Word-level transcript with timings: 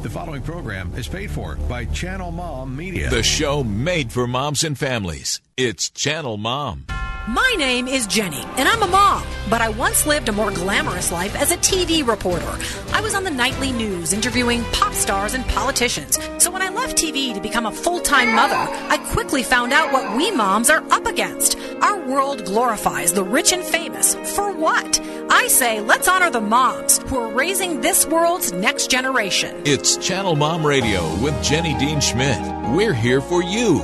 The 0.00 0.10
following 0.10 0.42
program 0.42 0.94
is 0.94 1.08
paid 1.08 1.28
for 1.28 1.56
by 1.56 1.84
Channel 1.86 2.30
Mom 2.30 2.76
Media. 2.76 3.10
The 3.10 3.24
show 3.24 3.64
made 3.64 4.12
for 4.12 4.28
moms 4.28 4.62
and 4.62 4.78
families. 4.78 5.40
It's 5.56 5.90
Channel 5.90 6.36
Mom. 6.36 6.84
My 7.26 7.54
name 7.58 7.88
is 7.88 8.06
Jenny, 8.06 8.42
and 8.56 8.68
I'm 8.68 8.82
a 8.82 8.86
mom, 8.86 9.22
but 9.50 9.60
I 9.60 9.68
once 9.68 10.06
lived 10.06 10.28
a 10.28 10.32
more 10.32 10.50
glamorous 10.50 11.10
life 11.10 11.34
as 11.34 11.50
a 11.50 11.56
TV 11.56 12.06
reporter. 12.06 12.56
I 12.92 13.00
was 13.00 13.14
on 13.14 13.24
the 13.24 13.30
nightly 13.30 13.72
news 13.72 14.12
interviewing 14.12 14.62
pop 14.72 14.94
stars 14.94 15.34
and 15.34 15.44
politicians. 15.48 16.16
So 16.38 16.50
when 16.50 16.62
I 16.62 16.70
left 16.70 16.96
TV 16.96 17.34
to 17.34 17.40
become 17.40 17.66
a 17.66 17.72
full 17.72 18.00
time 18.00 18.34
mother, 18.34 18.54
I 18.56 18.96
quickly 19.12 19.42
found 19.42 19.72
out 19.72 19.92
what 19.92 20.16
we 20.16 20.30
moms 20.30 20.70
are 20.70 20.82
up 20.92 21.06
against. 21.06 21.58
Our 21.82 22.08
world 22.08 22.46
glorifies 22.46 23.12
the 23.12 23.24
rich 23.24 23.52
and 23.52 23.64
famous. 23.64 24.14
For 24.36 24.52
what? 24.52 24.98
I 25.30 25.48
say 25.48 25.80
let's 25.80 26.08
honor 26.08 26.30
the 26.30 26.40
moms 26.40 26.98
who 26.98 27.16
are 27.18 27.32
raising 27.32 27.80
this 27.80 28.06
world's 28.06 28.52
next 28.52 28.90
generation. 28.90 29.62
It's 29.64 29.96
Channel 29.96 30.36
Mom 30.36 30.66
Radio 30.66 31.02
with 31.22 31.40
Jenny 31.42 31.76
Dean 31.78 32.00
Schmidt. 32.00 32.40
We're 32.74 32.94
here 32.94 33.20
for 33.20 33.42
you. 33.42 33.80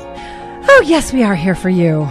Oh, 0.67 0.83
yes, 0.87 1.13
we 1.13 1.23
are 1.23 1.35
here 1.35 1.55
for 1.55 1.69
you. 1.69 2.03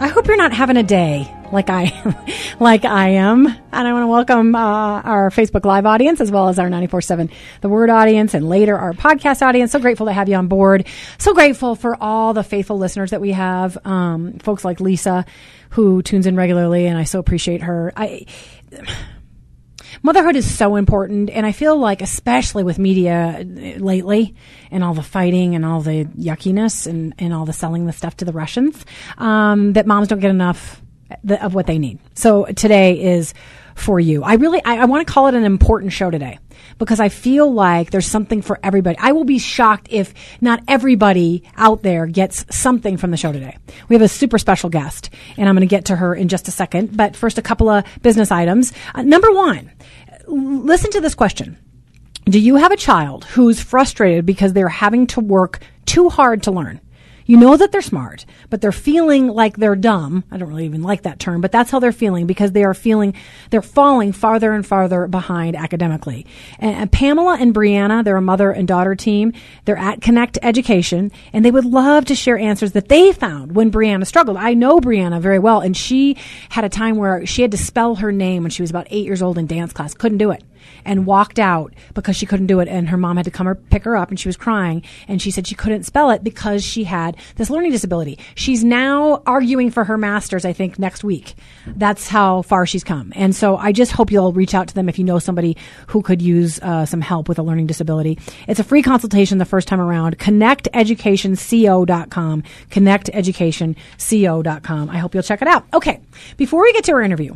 I 0.00 0.08
hope 0.08 0.26
you're 0.26 0.36
not 0.36 0.52
having 0.52 0.76
a 0.76 0.82
day 0.82 1.32
like 1.52 1.70
I 1.70 2.14
like 2.60 2.84
I 2.84 3.10
am. 3.10 3.46
And 3.46 3.88
I 3.88 3.92
want 3.92 4.02
to 4.02 4.08
welcome 4.08 4.54
uh, 4.54 5.02
our 5.02 5.30
Facebook 5.30 5.64
Live 5.64 5.86
audience 5.86 6.20
as 6.20 6.30
well 6.30 6.48
as 6.48 6.58
our 6.58 6.68
94.7 6.68 7.30
The 7.60 7.68
Word 7.68 7.90
audience 7.90 8.34
and 8.34 8.48
later 8.48 8.76
our 8.76 8.92
podcast 8.92 9.42
audience. 9.42 9.72
So 9.72 9.78
grateful 9.78 10.06
to 10.06 10.12
have 10.12 10.28
you 10.28 10.36
on 10.36 10.48
board. 10.48 10.86
So 11.18 11.34
grateful 11.34 11.74
for 11.74 11.96
all 12.02 12.34
the 12.34 12.42
faithful 12.42 12.78
listeners 12.78 13.10
that 13.10 13.20
we 13.20 13.32
have. 13.32 13.78
Um, 13.86 14.38
folks 14.38 14.64
like 14.64 14.80
Lisa 14.80 15.24
who 15.70 16.02
tunes 16.02 16.26
in 16.26 16.36
regularly 16.36 16.86
and 16.86 16.98
I 16.98 17.04
so 17.04 17.18
appreciate 17.18 17.62
her. 17.62 17.92
I 17.96 18.26
motherhood 20.02 20.36
is 20.36 20.56
so 20.56 20.76
important 20.76 21.30
and 21.30 21.46
i 21.46 21.50
feel 21.50 21.76
like 21.76 22.02
especially 22.02 22.62
with 22.62 22.78
media 22.78 23.44
lately 23.78 24.34
and 24.70 24.84
all 24.84 24.94
the 24.94 25.02
fighting 25.02 25.54
and 25.54 25.64
all 25.64 25.80
the 25.80 26.04
yuckiness 26.04 26.86
and, 26.86 27.14
and 27.18 27.32
all 27.32 27.44
the 27.44 27.52
selling 27.52 27.86
the 27.86 27.92
stuff 27.92 28.16
to 28.16 28.24
the 28.24 28.32
russians 28.32 28.84
um, 29.16 29.72
that 29.72 29.86
moms 29.86 30.08
don't 30.08 30.20
get 30.20 30.30
enough 30.30 30.82
of 31.40 31.54
what 31.54 31.66
they 31.66 31.78
need 31.78 31.98
so 32.14 32.44
today 32.46 33.00
is 33.00 33.34
for 33.74 33.98
you 33.98 34.22
i 34.22 34.34
really 34.34 34.62
i, 34.64 34.78
I 34.78 34.84
want 34.84 35.06
to 35.06 35.12
call 35.12 35.26
it 35.28 35.34
an 35.34 35.44
important 35.44 35.92
show 35.92 36.10
today 36.10 36.38
because 36.78 37.00
I 37.00 37.08
feel 37.08 37.52
like 37.52 37.90
there's 37.90 38.06
something 38.06 38.42
for 38.42 38.58
everybody. 38.62 38.96
I 38.98 39.12
will 39.12 39.24
be 39.24 39.38
shocked 39.38 39.88
if 39.90 40.14
not 40.40 40.62
everybody 40.68 41.42
out 41.56 41.82
there 41.82 42.06
gets 42.06 42.44
something 42.54 42.96
from 42.96 43.10
the 43.10 43.16
show 43.16 43.32
today. 43.32 43.56
We 43.88 43.94
have 43.94 44.02
a 44.02 44.08
super 44.08 44.38
special 44.38 44.70
guest, 44.70 45.10
and 45.36 45.48
I'm 45.48 45.54
going 45.54 45.68
to 45.68 45.70
get 45.70 45.86
to 45.86 45.96
her 45.96 46.14
in 46.14 46.28
just 46.28 46.48
a 46.48 46.50
second. 46.50 46.96
But 46.96 47.16
first, 47.16 47.38
a 47.38 47.42
couple 47.42 47.68
of 47.68 47.84
business 48.02 48.30
items. 48.30 48.72
Uh, 48.94 49.02
number 49.02 49.30
one, 49.32 49.70
listen 50.26 50.90
to 50.92 51.00
this 51.00 51.14
question. 51.14 51.58
Do 52.24 52.38
you 52.38 52.56
have 52.56 52.72
a 52.72 52.76
child 52.76 53.24
who's 53.24 53.60
frustrated 53.60 54.26
because 54.26 54.52
they're 54.52 54.68
having 54.68 55.06
to 55.08 55.20
work 55.20 55.60
too 55.86 56.08
hard 56.08 56.42
to 56.44 56.50
learn? 56.50 56.80
You 57.28 57.36
know 57.36 57.58
that 57.58 57.72
they're 57.72 57.82
smart, 57.82 58.24
but 58.48 58.62
they're 58.62 58.72
feeling 58.72 59.28
like 59.28 59.58
they're 59.58 59.76
dumb. 59.76 60.24
I 60.30 60.38
don't 60.38 60.48
really 60.48 60.64
even 60.64 60.82
like 60.82 61.02
that 61.02 61.18
term, 61.18 61.42
but 61.42 61.52
that's 61.52 61.70
how 61.70 61.78
they're 61.78 61.92
feeling 61.92 62.26
because 62.26 62.52
they 62.52 62.64
are 62.64 62.72
feeling, 62.72 63.12
they're 63.50 63.60
falling 63.60 64.12
farther 64.12 64.54
and 64.54 64.66
farther 64.66 65.06
behind 65.06 65.54
academically. 65.54 66.24
And, 66.58 66.74
and 66.74 66.90
Pamela 66.90 67.36
and 67.38 67.54
Brianna, 67.54 68.02
they're 68.02 68.16
a 68.16 68.22
mother 68.22 68.50
and 68.50 68.66
daughter 68.66 68.94
team. 68.94 69.34
They're 69.66 69.76
at 69.76 70.00
Connect 70.00 70.38
Education 70.40 71.12
and 71.34 71.44
they 71.44 71.50
would 71.50 71.66
love 71.66 72.06
to 72.06 72.14
share 72.14 72.38
answers 72.38 72.72
that 72.72 72.88
they 72.88 73.12
found 73.12 73.54
when 73.54 73.70
Brianna 73.70 74.06
struggled. 74.06 74.38
I 74.38 74.54
know 74.54 74.80
Brianna 74.80 75.20
very 75.20 75.38
well 75.38 75.60
and 75.60 75.76
she 75.76 76.16
had 76.48 76.64
a 76.64 76.70
time 76.70 76.96
where 76.96 77.26
she 77.26 77.42
had 77.42 77.50
to 77.50 77.58
spell 77.58 77.96
her 77.96 78.10
name 78.10 78.42
when 78.42 78.50
she 78.50 78.62
was 78.62 78.70
about 78.70 78.86
eight 78.88 79.04
years 79.04 79.20
old 79.20 79.36
in 79.36 79.46
dance 79.46 79.74
class. 79.74 79.92
Couldn't 79.92 80.16
do 80.16 80.30
it 80.30 80.42
and 80.84 81.06
walked 81.06 81.38
out 81.38 81.72
because 81.94 82.16
she 82.16 82.26
couldn't 82.26 82.46
do 82.46 82.58
it. 82.60 82.68
And 82.68 82.88
her 82.88 82.96
mom 82.96 83.16
had 83.16 83.24
to 83.24 83.30
come 83.30 83.48
or 83.48 83.54
pick 83.54 83.84
her 83.84 83.96
up 83.96 84.10
and 84.10 84.18
she 84.18 84.28
was 84.28 84.36
crying. 84.36 84.82
And 85.06 85.22
she 85.22 85.30
said 85.30 85.46
she 85.46 85.54
couldn't 85.54 85.84
spell 85.84 86.10
it 86.10 86.24
because 86.24 86.64
she 86.64 86.84
had 86.84 87.16
this 87.36 87.50
learning 87.50 87.72
disability. 87.72 88.18
She's 88.34 88.64
now 88.64 89.22
arguing 89.26 89.70
for 89.70 89.84
her 89.84 89.98
master's, 89.98 90.44
I 90.44 90.52
think, 90.52 90.78
next 90.78 91.04
week. 91.04 91.34
That's 91.66 92.08
how 92.08 92.42
far 92.42 92.66
she's 92.66 92.84
come. 92.84 93.12
And 93.14 93.34
so 93.34 93.56
I 93.56 93.72
just 93.72 93.92
hope 93.92 94.10
you'll 94.10 94.32
reach 94.32 94.54
out 94.54 94.68
to 94.68 94.74
them 94.74 94.88
if 94.88 94.98
you 94.98 95.04
know 95.04 95.18
somebody 95.18 95.56
who 95.88 96.00
could 96.02 96.22
use 96.22 96.60
uh, 96.60 96.86
some 96.86 97.00
help 97.00 97.28
with 97.28 97.38
a 97.38 97.42
learning 97.42 97.66
disability. 97.66 98.18
It's 98.46 98.60
a 98.60 98.64
free 98.64 98.82
consultation 98.82 99.38
the 99.38 99.44
first 99.44 99.68
time 99.68 99.80
around. 99.80 100.18
ConnectEducationCO.com. 100.18 102.42
ConnectEducationCO.com. 102.70 104.90
I 104.90 104.98
hope 104.98 105.14
you'll 105.14 105.22
check 105.22 105.42
it 105.42 105.48
out. 105.48 105.66
Okay. 105.72 106.00
Before 106.36 106.62
we 106.62 106.72
get 106.72 106.84
to 106.84 106.92
our 106.92 107.02
interview, 107.02 107.34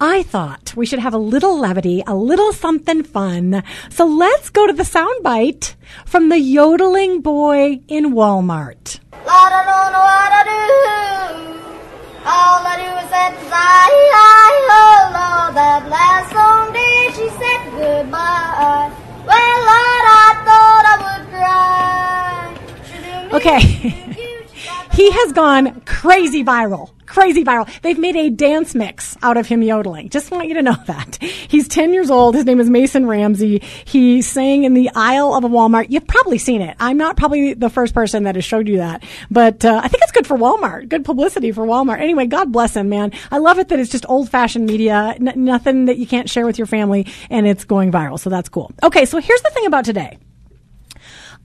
I 0.00 0.22
thought 0.22 0.74
we 0.76 0.86
should 0.86 0.98
have 0.98 1.14
a 1.14 1.18
little 1.18 1.58
levity, 1.58 2.02
a 2.06 2.14
little 2.14 2.52
something 2.52 3.02
fun. 3.02 3.62
So 3.90 4.06
let's 4.06 4.50
go 4.50 4.66
to 4.66 4.72
the 4.72 4.82
soundbite 4.82 5.74
from 6.04 6.28
the 6.28 6.38
yodeling 6.38 7.20
boy 7.20 7.80
in 7.88 8.12
Walmart. 8.12 9.00
I 9.12 9.48
don't 9.50 9.66
know 9.92 10.04
what 10.08 10.32
I 10.32 10.42
do. 10.44 10.60
All 12.24 12.66
I 12.66 12.76
do 12.76 13.06
is 13.06 13.12
I, 13.12 13.34
I, 14.12 14.68
oh, 14.70 15.54
that 15.54 15.88
last 15.88 16.30
she 17.14 17.28
said 17.28 17.70
goodbye. 17.72 18.92
Well, 19.26 19.58
Lord, 19.70 20.06
I 20.06 20.28
thought 20.46 20.84
I 20.86 20.96
would 21.04 21.24
cry. 21.28 22.56
Okay. 23.36 23.60
he 24.92 25.10
has 25.10 25.32
gone 25.32 25.80
crazy 25.82 26.44
viral 26.44 26.90
crazy 27.10 27.44
viral. 27.44 27.68
They've 27.82 27.98
made 27.98 28.16
a 28.16 28.30
dance 28.30 28.74
mix 28.74 29.16
out 29.22 29.36
of 29.36 29.46
him 29.46 29.62
yodeling. 29.62 30.08
Just 30.08 30.30
want 30.30 30.48
you 30.48 30.54
to 30.54 30.62
know 30.62 30.76
that. 30.86 31.18
He's 31.20 31.68
10 31.68 31.92
years 31.92 32.10
old. 32.10 32.34
His 32.34 32.44
name 32.44 32.60
is 32.60 32.70
Mason 32.70 33.06
Ramsey. 33.06 33.62
He 33.84 34.22
sang 34.22 34.64
in 34.64 34.74
the 34.74 34.90
aisle 34.94 35.34
of 35.34 35.44
a 35.44 35.48
Walmart. 35.48 35.86
You've 35.90 36.06
probably 36.06 36.38
seen 36.38 36.62
it. 36.62 36.76
I'm 36.78 36.96
not 36.96 37.16
probably 37.16 37.54
the 37.54 37.68
first 37.68 37.92
person 37.94 38.22
that 38.24 38.36
has 38.36 38.44
showed 38.44 38.68
you 38.68 38.78
that, 38.78 39.02
but 39.30 39.64
uh, 39.64 39.80
I 39.82 39.88
think 39.88 40.02
it's 40.02 40.12
good 40.12 40.26
for 40.26 40.36
Walmart. 40.36 40.88
Good 40.88 41.04
publicity 41.04 41.52
for 41.52 41.66
Walmart. 41.66 42.00
Anyway, 42.00 42.26
God 42.26 42.52
bless 42.52 42.76
him, 42.76 42.88
man. 42.88 43.12
I 43.30 43.38
love 43.38 43.58
it 43.58 43.68
that 43.68 43.80
it's 43.80 43.90
just 43.90 44.06
old 44.08 44.30
fashioned 44.30 44.66
media, 44.66 45.14
n- 45.20 45.32
nothing 45.36 45.86
that 45.86 45.98
you 45.98 46.06
can't 46.06 46.30
share 46.30 46.46
with 46.46 46.58
your 46.58 46.66
family, 46.66 47.06
and 47.28 47.46
it's 47.46 47.64
going 47.64 47.90
viral. 47.90 48.18
So 48.18 48.30
that's 48.30 48.48
cool. 48.48 48.70
Okay, 48.82 49.04
so 49.04 49.18
here's 49.18 49.42
the 49.42 49.50
thing 49.50 49.66
about 49.66 49.84
today. 49.84 50.18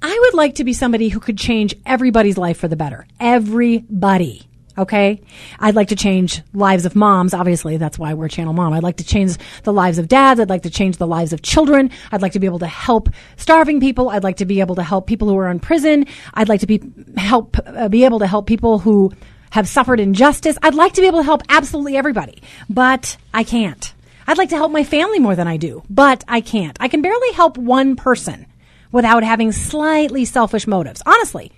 I 0.01 0.19
would 0.25 0.33
like 0.35 0.55
to 0.55 0.63
be 0.63 0.73
somebody 0.73 1.09
who 1.09 1.19
could 1.19 1.37
change 1.37 1.73
everybody's 1.85 2.37
life 2.37 2.57
for 2.57 2.67
the 2.67 2.75
better. 2.75 3.07
Everybody. 3.19 4.47
Okay. 4.77 5.21
I'd 5.59 5.75
like 5.75 5.87
to 5.89 5.95
change 5.95 6.41
lives 6.53 6.85
of 6.85 6.95
moms. 6.95 7.33
Obviously, 7.33 7.77
that's 7.77 7.97
why 7.97 8.13
we're 8.13 8.27
Channel 8.27 8.53
Mom. 8.53 8.73
I'd 8.73 8.83
like 8.83 8.97
to 8.97 9.05
change 9.05 9.37
the 9.63 9.71
lives 9.71 9.97
of 9.97 10.07
dads. 10.07 10.39
I'd 10.39 10.49
like 10.49 10.63
to 10.63 10.69
change 10.69 10.97
the 10.97 11.07
lives 11.07 11.31
of 11.31 11.41
children. 11.41 11.91
I'd 12.11 12.21
like 12.21 12.33
to 12.33 12.39
be 12.39 12.47
able 12.47 12.59
to 12.59 12.67
help 12.67 13.09
starving 13.37 13.79
people. 13.79 14.09
I'd 14.09 14.23
like 14.23 14.37
to 14.37 14.45
be 14.45 14.59
able 14.59 14.75
to 14.75 14.83
help 14.83 15.07
people 15.07 15.29
who 15.29 15.37
are 15.37 15.49
in 15.49 15.59
prison. 15.59 16.05
I'd 16.33 16.49
like 16.49 16.59
to 16.59 16.67
be 16.67 16.81
help 17.15 17.57
uh, 17.65 17.87
be 17.87 18.03
able 18.03 18.19
to 18.19 18.27
help 18.27 18.47
people 18.47 18.79
who 18.79 19.13
have 19.51 19.67
suffered 19.67 20.01
injustice. 20.01 20.57
I'd 20.61 20.75
like 20.75 20.93
to 20.93 21.01
be 21.01 21.07
able 21.07 21.19
to 21.19 21.23
help 21.23 21.43
absolutely 21.47 21.95
everybody, 21.95 22.41
but 22.69 23.15
I 23.33 23.45
can't. 23.45 23.93
I'd 24.27 24.37
like 24.37 24.49
to 24.49 24.57
help 24.57 24.71
my 24.71 24.83
family 24.83 25.19
more 25.19 25.35
than 25.35 25.47
I 25.47 25.55
do, 25.55 25.83
but 25.89 26.23
I 26.27 26.41
can't. 26.41 26.75
I 26.81 26.89
can 26.89 27.01
barely 27.01 27.31
help 27.33 27.57
one 27.57 27.95
person 27.95 28.47
without 28.91 29.23
having 29.23 29.51
slightly 29.51 30.25
selfish 30.25 30.67
motives. 30.67 31.01
Honestly, 31.05 31.51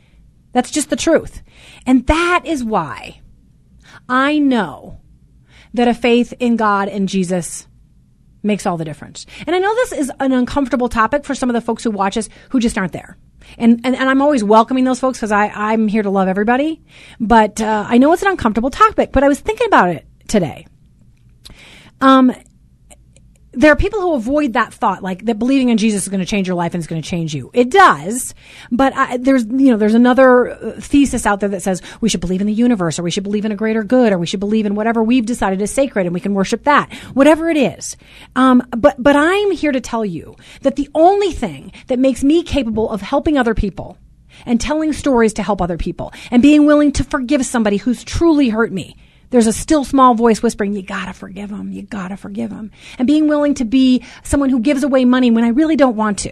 that's 0.51 0.71
just 0.71 0.89
the 0.89 0.95
truth. 0.95 1.41
And 1.85 2.05
that 2.07 2.41
is 2.45 2.63
why 2.63 3.21
I 4.09 4.39
know 4.39 5.01
that 5.73 5.87
a 5.87 5.93
faith 5.93 6.33
in 6.39 6.55
God 6.55 6.87
and 6.87 7.09
Jesus 7.09 7.67
makes 8.43 8.65
all 8.65 8.77
the 8.77 8.85
difference. 8.85 9.25
And 9.45 9.55
I 9.55 9.59
know 9.59 9.73
this 9.75 9.91
is 9.91 10.11
an 10.19 10.31
uncomfortable 10.31 10.89
topic 10.89 11.25
for 11.25 11.35
some 11.35 11.49
of 11.49 11.53
the 11.53 11.61
folks 11.61 11.83
who 11.83 11.91
watch 11.91 12.17
us 12.17 12.29
who 12.49 12.59
just 12.59 12.77
aren't 12.77 12.93
there. 12.93 13.17
And, 13.57 13.81
and, 13.83 13.95
and 13.95 14.09
I'm 14.09 14.21
always 14.21 14.43
welcoming 14.43 14.83
those 14.83 14.99
folks 14.99 15.19
because 15.19 15.31
I'm 15.31 15.87
here 15.87 16.03
to 16.03 16.09
love 16.09 16.27
everybody. 16.27 16.81
But 17.19 17.61
uh, 17.61 17.85
I 17.87 17.97
know 17.97 18.11
it's 18.13 18.21
an 18.21 18.29
uncomfortable 18.29 18.69
topic, 18.69 19.11
but 19.11 19.23
I 19.23 19.27
was 19.27 19.39
thinking 19.39 19.67
about 19.67 19.89
it 19.89 20.05
today. 20.27 20.67
Um, 22.01 22.33
there 23.57 23.71
are 23.71 23.75
people 23.75 23.99
who 23.99 24.13
avoid 24.13 24.53
that 24.53 24.71
thought, 24.71 25.01
like 25.01 25.25
that 25.25 25.39
believing 25.39 25.69
in 25.69 25.77
Jesus 25.77 26.03
is 26.03 26.09
going 26.09 26.19
to 26.19 26.25
change 26.25 26.47
your 26.47 26.55
life 26.55 26.75
and 26.75 26.81
it's 26.81 26.87
going 26.87 27.01
to 27.01 27.07
change 27.07 27.33
you. 27.33 27.49
It 27.53 27.71
does, 27.71 28.35
but 28.71 28.95
I, 28.95 29.17
there's 29.17 29.45
you 29.45 29.71
know 29.71 29.77
there's 29.77 29.95
another 29.95 30.51
uh, 30.51 30.79
thesis 30.79 31.25
out 31.25 31.39
there 31.39 31.49
that 31.49 31.63
says 31.63 31.81
we 31.99 32.07
should 32.07 32.21
believe 32.21 32.39
in 32.39 32.47
the 32.47 32.53
universe, 32.53 32.99
or 32.99 33.03
we 33.03 33.09
should 33.09 33.23
believe 33.23 33.45
in 33.45 33.51
a 33.51 33.55
greater 33.55 33.83
good, 33.83 34.13
or 34.13 34.19
we 34.19 34.27
should 34.27 34.39
believe 34.39 34.67
in 34.67 34.75
whatever 34.75 35.01
we've 35.01 35.25
decided 35.25 35.59
is 35.59 35.71
sacred, 35.71 36.05
and 36.05 36.13
we 36.13 36.19
can 36.19 36.35
worship 36.35 36.65
that, 36.65 36.93
whatever 37.13 37.49
it 37.49 37.57
is. 37.57 37.97
Um, 38.35 38.61
but 38.77 39.01
but 39.01 39.15
I'm 39.15 39.51
here 39.51 39.71
to 39.71 39.81
tell 39.81 40.05
you 40.05 40.35
that 40.61 40.75
the 40.75 40.89
only 40.93 41.31
thing 41.31 41.71
that 41.87 41.97
makes 41.97 42.23
me 42.23 42.43
capable 42.43 42.91
of 42.91 43.01
helping 43.01 43.39
other 43.39 43.55
people 43.55 43.97
and 44.45 44.61
telling 44.61 44.93
stories 44.93 45.33
to 45.33 45.43
help 45.43 45.63
other 45.63 45.77
people 45.77 46.13
and 46.29 46.43
being 46.43 46.67
willing 46.67 46.91
to 46.91 47.03
forgive 47.03 47.43
somebody 47.43 47.77
who's 47.77 48.03
truly 48.03 48.49
hurt 48.49 48.71
me 48.71 48.95
there's 49.29 49.47
a 49.47 49.53
still 49.53 49.83
small 49.83 50.13
voice 50.13 50.41
whispering, 50.41 50.73
you 50.73 50.81
gotta 50.81 51.13
forgive 51.13 51.49
him. 51.49 51.71
You 51.71 51.83
gotta 51.83 52.17
forgive 52.17 52.51
him. 52.51 52.71
And 52.97 53.07
being 53.07 53.27
willing 53.27 53.53
to 53.55 53.65
be 53.65 54.03
someone 54.23 54.49
who 54.49 54.59
gives 54.59 54.83
away 54.83 55.05
money 55.05 55.31
when 55.31 55.43
I 55.43 55.49
really 55.49 55.75
don't 55.75 55.95
want 55.95 56.19
to. 56.19 56.31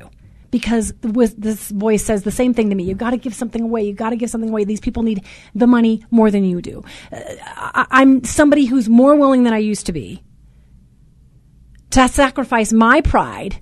Because 0.52 0.94
this 1.02 1.70
voice 1.70 2.06
says 2.06 2.24
the 2.24 2.32
same 2.32 2.54
thing 2.54 2.70
to 2.70 2.76
me. 2.76 2.84
You 2.84 2.96
gotta 2.96 3.18
give 3.18 3.34
something 3.34 3.62
away. 3.62 3.84
You 3.84 3.94
gotta 3.94 4.16
give 4.16 4.30
something 4.30 4.50
away. 4.50 4.64
These 4.64 4.80
people 4.80 5.04
need 5.04 5.26
the 5.54 5.68
money 5.68 6.06
more 6.12 6.32
than 6.32 6.46
you 6.46 6.62
do. 6.62 6.84
Uh, 7.12 7.86
I'm 7.92 8.24
somebody 8.24 8.66
who's 8.66 8.88
more 8.88 9.16
willing 9.16 9.44
than 9.44 9.54
I 9.54 9.58
used 9.58 9.86
to 9.88 9.92
be 9.92 10.24
to 11.90 12.08
sacrifice 12.08 12.72
my 12.72 13.02
pride 13.02 13.60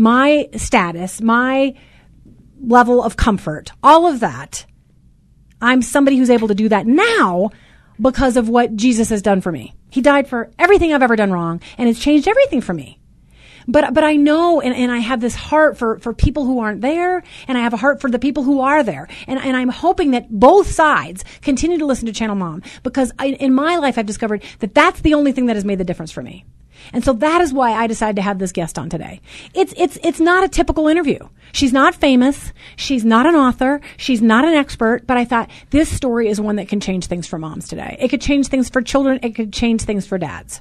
my 0.00 0.48
status, 0.56 1.20
my 1.20 1.74
level 2.58 3.02
of 3.02 3.18
comfort, 3.18 3.70
all 3.82 4.06
of 4.06 4.20
that. 4.20 4.64
I'm 5.60 5.82
somebody 5.82 6.16
who's 6.16 6.30
able 6.30 6.48
to 6.48 6.54
do 6.54 6.70
that 6.70 6.86
now 6.86 7.50
because 8.00 8.36
of 8.36 8.48
what 8.48 8.76
Jesus 8.76 9.10
has 9.10 9.22
done 9.22 9.40
for 9.40 9.52
me. 9.52 9.74
He 9.90 10.00
died 10.00 10.28
for 10.28 10.50
everything 10.58 10.92
I've 10.92 11.02
ever 11.02 11.16
done 11.16 11.32
wrong 11.32 11.60
and 11.78 11.88
it's 11.88 12.00
changed 12.00 12.28
everything 12.28 12.60
for 12.60 12.74
me. 12.74 12.98
But, 13.68 13.94
but 13.94 14.04
I 14.04 14.16
know 14.16 14.60
and, 14.60 14.74
and 14.74 14.90
I 14.90 14.98
have 14.98 15.20
this 15.20 15.34
heart 15.34 15.76
for, 15.76 15.98
for 15.98 16.12
people 16.12 16.44
who 16.44 16.60
aren't 16.60 16.80
there 16.80 17.22
and 17.46 17.58
I 17.58 17.60
have 17.60 17.74
a 17.74 17.76
heart 17.76 18.00
for 18.00 18.10
the 18.10 18.18
people 18.18 18.42
who 18.42 18.60
are 18.60 18.82
there. 18.82 19.06
And, 19.26 19.38
and 19.38 19.56
I'm 19.56 19.68
hoping 19.68 20.12
that 20.12 20.30
both 20.30 20.70
sides 20.70 21.24
continue 21.42 21.78
to 21.78 21.86
listen 21.86 22.06
to 22.06 22.12
Channel 22.12 22.36
Mom 22.36 22.62
because 22.82 23.12
I, 23.18 23.28
in 23.28 23.52
my 23.54 23.76
life 23.76 23.98
I've 23.98 24.06
discovered 24.06 24.42
that 24.60 24.74
that's 24.74 25.00
the 25.00 25.14
only 25.14 25.32
thing 25.32 25.46
that 25.46 25.56
has 25.56 25.64
made 25.64 25.78
the 25.78 25.84
difference 25.84 26.10
for 26.10 26.22
me. 26.22 26.44
And 26.92 27.04
so 27.04 27.12
that 27.14 27.40
is 27.40 27.52
why 27.52 27.72
I 27.72 27.86
decided 27.86 28.16
to 28.16 28.22
have 28.22 28.38
this 28.38 28.52
guest 28.52 28.78
on 28.78 28.88
today. 28.88 29.20
It's, 29.54 29.74
it's, 29.76 29.98
it's 30.02 30.20
not 30.20 30.44
a 30.44 30.48
typical 30.48 30.88
interview. 30.88 31.18
She's 31.52 31.72
not 31.72 31.94
famous. 31.94 32.52
She's 32.76 33.04
not 33.04 33.26
an 33.26 33.34
author. 33.34 33.80
She's 33.96 34.22
not 34.22 34.44
an 34.44 34.54
expert, 34.54 35.06
but 35.06 35.16
I 35.16 35.24
thought 35.24 35.50
this 35.70 35.94
story 35.94 36.28
is 36.28 36.40
one 36.40 36.56
that 36.56 36.68
can 36.68 36.80
change 36.80 37.06
things 37.06 37.26
for 37.26 37.38
moms 37.38 37.68
today. 37.68 37.96
It 38.00 38.08
could 38.08 38.20
change 38.20 38.48
things 38.48 38.68
for 38.68 38.82
children. 38.82 39.18
It 39.22 39.34
could 39.34 39.52
change 39.52 39.82
things 39.82 40.06
for 40.06 40.18
dads. 40.18 40.60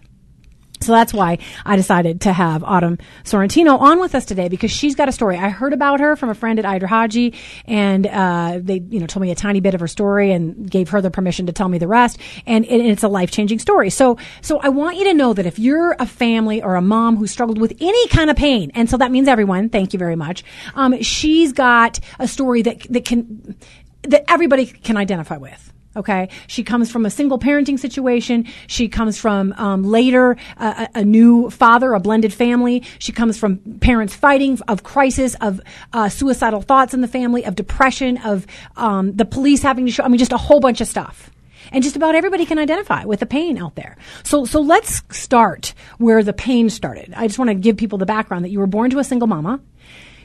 So 0.81 0.91
that's 0.91 1.13
why 1.13 1.39
I 1.65 1.75
decided 1.75 2.21
to 2.21 2.33
have 2.33 2.63
Autumn 2.63 2.97
Sorrentino 3.23 3.79
on 3.79 3.99
with 3.99 4.15
us 4.15 4.25
today 4.25 4.47
because 4.47 4.71
she's 4.71 4.95
got 4.95 5.09
a 5.09 5.11
story. 5.11 5.37
I 5.37 5.49
heard 5.49 5.73
about 5.73 5.99
her 5.99 6.15
from 6.15 6.29
a 6.29 6.33
friend 6.33 6.59
at 6.59 6.65
IDRA 6.65 7.35
and 7.65 8.07
uh, 8.07 8.59
they, 8.61 8.81
you 8.89 8.99
know, 8.99 9.05
told 9.05 9.21
me 9.21 9.31
a 9.31 9.35
tiny 9.35 9.59
bit 9.59 9.73
of 9.73 9.79
her 9.79 9.87
story 9.87 10.31
and 10.31 10.69
gave 10.69 10.89
her 10.89 11.01
the 11.01 11.11
permission 11.11 11.45
to 11.47 11.53
tell 11.53 11.67
me 11.67 11.77
the 11.77 11.87
rest. 11.87 12.17
And, 12.45 12.65
and 12.65 12.81
it's 12.81 13.03
a 13.03 13.07
life 13.07 13.31
changing 13.31 13.59
story. 13.59 13.89
So, 13.89 14.17
so 14.41 14.59
I 14.59 14.69
want 14.69 14.97
you 14.97 15.05
to 15.05 15.13
know 15.13 15.33
that 15.33 15.45
if 15.45 15.59
you're 15.59 15.95
a 15.99 16.05
family 16.05 16.61
or 16.61 16.75
a 16.75 16.81
mom 16.81 17.17
who 17.17 17.27
struggled 17.27 17.59
with 17.59 17.73
any 17.79 18.07
kind 18.07 18.29
of 18.29 18.37
pain, 18.37 18.71
and 18.75 18.89
so 18.89 18.97
that 18.97 19.11
means 19.11 19.27
everyone, 19.27 19.69
thank 19.69 19.93
you 19.93 19.99
very 19.99 20.15
much. 20.15 20.43
Um, 20.75 21.01
she's 21.01 21.53
got 21.53 21.99
a 22.19 22.27
story 22.27 22.61
that 22.63 22.81
that 22.89 23.05
can 23.05 23.55
that 24.03 24.23
everybody 24.29 24.65
can 24.65 24.97
identify 24.97 25.37
with. 25.37 25.73
Okay. 25.99 26.29
She 26.47 26.63
comes 26.63 26.89
from 26.89 27.05
a 27.05 27.09
single 27.09 27.37
parenting 27.37 27.77
situation. 27.77 28.47
She 28.67 28.87
comes 28.87 29.19
from 29.19 29.53
um, 29.57 29.83
later 29.83 30.37
a, 30.55 30.87
a, 30.95 31.03
new 31.03 31.49
father, 31.49 31.93
a 31.93 31.99
blended 31.99 32.33
family. 32.33 32.83
She 32.99 33.11
comes 33.11 33.37
from 33.37 33.57
parents 33.81 34.15
fighting, 34.15 34.57
of 34.69 34.83
crisis, 34.83 35.35
of 35.41 35.59
uh, 35.91 36.07
suicidal 36.07 36.61
thoughts 36.61 36.93
in 36.93 37.01
the 37.01 37.07
family, 37.07 37.43
of 37.43 37.55
depression, 37.55 38.17
of 38.19 38.47
um, 38.77 39.13
the 39.13 39.25
police 39.25 39.61
having 39.61 39.85
to 39.87 39.91
show. 39.91 40.03
I 40.03 40.07
mean, 40.07 40.19
just 40.19 40.31
a 40.31 40.37
whole 40.37 40.61
bunch 40.61 40.79
of 40.79 40.87
stuff. 40.87 41.29
And 41.73 41.83
just 41.83 41.97
about 41.97 42.15
everybody 42.15 42.45
can 42.45 42.57
identify 42.57 43.03
with 43.03 43.19
the 43.19 43.25
pain 43.25 43.57
out 43.57 43.75
there. 43.75 43.97
So, 44.23 44.45
so 44.45 44.61
let's 44.61 45.03
start 45.11 45.73
where 45.97 46.23
the 46.23 46.33
pain 46.33 46.69
started. 46.69 47.13
I 47.15 47.27
just 47.27 47.37
want 47.37 47.49
to 47.49 47.55
give 47.55 47.75
people 47.75 47.97
the 47.97 48.05
background 48.05 48.45
that 48.45 48.49
you 48.49 48.59
were 48.59 48.67
born 48.67 48.89
to 48.91 48.99
a 48.99 49.03
single 49.03 49.27
mama. 49.27 49.59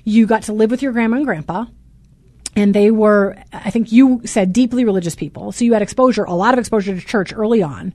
You 0.04 0.26
got 0.26 0.44
to 0.44 0.52
live 0.52 0.70
with 0.70 0.82
your 0.82 0.92
grandma 0.92 1.16
and 1.16 1.26
grandpa 1.26 1.66
and 2.56 2.74
they 2.74 2.90
were, 2.90 3.36
I 3.52 3.70
think 3.70 3.92
you 3.92 4.20
said 4.24 4.52
deeply 4.52 4.84
religious 4.84 5.14
people. 5.14 5.52
So 5.52 5.64
you 5.64 5.72
had 5.72 5.82
exposure, 5.82 6.24
a 6.24 6.34
lot 6.34 6.54
of 6.54 6.60
exposure 6.60 6.94
to 6.94 7.00
church 7.00 7.32
early 7.34 7.62
on. 7.62 7.94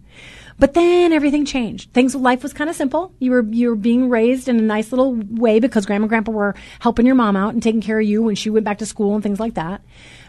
But 0.57 0.73
then 0.73 1.13
everything 1.13 1.45
changed. 1.45 1.93
Things, 1.93 2.13
life 2.13 2.43
was 2.43 2.51
kind 2.51 2.69
of 2.69 2.75
simple. 2.75 3.13
You 3.19 3.31
were, 3.31 3.45
you 3.49 3.69
were 3.69 3.75
being 3.75 4.09
raised 4.09 4.49
in 4.49 4.57
a 4.57 4.61
nice 4.61 4.91
little 4.91 5.15
way 5.15 5.61
because 5.61 5.85
grandma 5.85 6.03
and 6.03 6.09
grandpa 6.09 6.33
were 6.33 6.55
helping 6.79 7.05
your 7.05 7.15
mom 7.15 7.37
out 7.37 7.53
and 7.53 7.63
taking 7.63 7.79
care 7.79 7.99
of 7.99 8.05
you 8.05 8.23
when 8.23 8.35
she 8.35 8.49
went 8.49 8.65
back 8.65 8.79
to 8.79 8.85
school 8.85 9.15
and 9.15 9.23
things 9.23 9.39
like 9.39 9.53
that. 9.53 9.81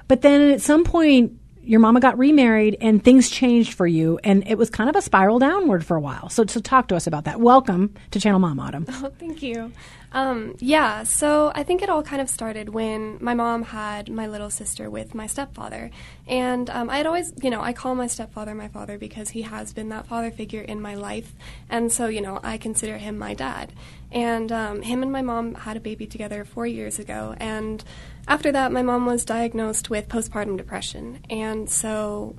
But 0.07 0.23
then 0.23 0.53
at 0.53 0.61
some 0.61 0.85
point, 0.85 1.40
your 1.71 1.79
mama 1.79 2.01
got 2.01 2.19
remarried 2.19 2.77
and 2.81 3.05
things 3.05 3.31
changed 3.31 3.75
for 3.75 3.87
you 3.87 4.19
and 4.25 4.43
it 4.49 4.59
was 4.59 4.69
kind 4.71 4.91
of 4.91 4.97
a 4.97 5.01
spiral 5.01 5.39
downward 5.39 5.87
for 5.87 5.97
a 5.97 6.01
while. 6.01 6.29
So, 6.29 6.45
so 6.45 6.59
talk 6.59 6.89
to 6.89 6.97
us 6.97 7.07
about 7.07 7.27
that. 7.27 7.41
Welcome 7.41 7.95
to 8.11 8.19
Channel 8.19 8.41
Mom 8.41 8.59
Autumn. 8.59 8.87
Oh, 9.03 9.11
thank 9.19 9.43
you. 9.43 9.73
Um, 10.13 10.57
yeah, 10.59 11.05
so 11.05 11.53
I 11.55 11.63
think 11.63 11.81
it 11.83 11.89
all 11.89 12.03
kind 12.03 12.21
of 12.21 12.29
started 12.29 12.71
when 12.71 13.19
my 13.21 13.33
mom 13.33 13.63
had 13.63 14.11
my 14.11 14.27
little 14.27 14.51
sister 14.51 14.91
with 14.91 15.15
my 15.15 15.27
stepfather. 15.27 15.91
And 16.27 16.69
um, 16.69 16.91
I 16.91 16.97
had 16.99 17.07
always, 17.07 17.33
you 17.41 17.49
know, 17.49 17.63
I 17.63 17.73
call 17.73 17.95
my 17.95 18.09
stepfather 18.09 18.55
my 18.55 18.69
father 18.69 18.99
because 18.99 19.31
he 19.31 19.43
has 19.43 19.73
been 19.73 19.89
that 19.91 20.07
father 20.07 20.31
figure 20.31 20.61
in 20.61 20.83
my 20.83 20.97
life. 20.97 21.33
And 21.71 21.93
so, 21.93 22.09
you 22.09 22.21
know, 22.21 22.41
I 22.43 22.59
consider 22.59 22.99
him 22.99 23.17
my 23.17 23.33
dad. 23.33 23.73
And 24.11 24.51
um, 24.51 24.83
him 24.83 25.03
and 25.03 25.13
my 25.13 25.23
mom 25.23 25.55
had 25.55 25.77
a 25.77 25.81
baby 25.81 26.07
together 26.07 26.45
four 26.45 26.67
years 26.67 26.99
ago. 26.99 27.37
And 27.39 27.83
after 28.29 28.53
that, 28.53 28.73
my 28.73 28.83
mom 28.83 29.07
was 29.07 29.25
diagnosed 29.25 29.91
with 29.91 30.09
postpartum 30.09 30.57
depression. 30.57 31.21
And 31.29 31.69
so 31.69 32.37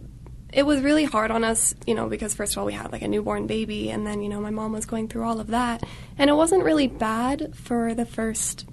it 0.53 0.65
was 0.65 0.81
really 0.81 1.05
hard 1.05 1.31
on 1.31 1.43
us, 1.43 1.73
you 1.87 1.95
know, 1.95 2.09
because 2.09 2.33
first 2.33 2.53
of 2.53 2.59
all, 2.59 2.65
we 2.65 2.73
had 2.73 2.91
like 2.91 3.01
a 3.01 3.07
newborn 3.07 3.47
baby, 3.47 3.89
and 3.89 4.05
then, 4.05 4.21
you 4.21 4.29
know, 4.29 4.41
my 4.41 4.49
mom 4.49 4.73
was 4.73 4.85
going 4.85 5.07
through 5.07 5.23
all 5.23 5.39
of 5.39 5.47
that. 5.47 5.83
And 6.17 6.29
it 6.29 6.33
wasn't 6.33 6.63
really 6.63 6.87
bad 6.87 7.55
for 7.55 7.93
the 7.93 8.05
first 8.05 8.67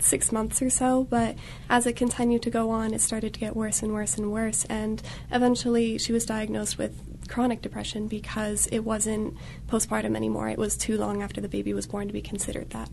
six 0.00 0.32
months 0.32 0.60
or 0.60 0.68
so, 0.68 1.04
but 1.04 1.36
as 1.70 1.86
it 1.86 1.94
continued 1.94 2.42
to 2.42 2.50
go 2.50 2.70
on, 2.70 2.92
it 2.92 3.00
started 3.00 3.32
to 3.34 3.40
get 3.40 3.54
worse 3.54 3.82
and 3.82 3.92
worse 3.92 4.18
and 4.18 4.32
worse. 4.32 4.64
And 4.64 5.00
eventually, 5.30 5.98
she 5.98 6.12
was 6.12 6.26
diagnosed 6.26 6.76
with 6.76 7.28
chronic 7.28 7.62
depression 7.62 8.08
because 8.08 8.66
it 8.66 8.80
wasn't 8.80 9.36
postpartum 9.68 10.16
anymore. 10.16 10.48
It 10.48 10.58
was 10.58 10.76
too 10.76 10.98
long 10.98 11.22
after 11.22 11.40
the 11.40 11.48
baby 11.48 11.72
was 11.72 11.86
born 11.86 12.08
to 12.08 12.12
be 12.12 12.20
considered 12.20 12.70
that. 12.70 12.90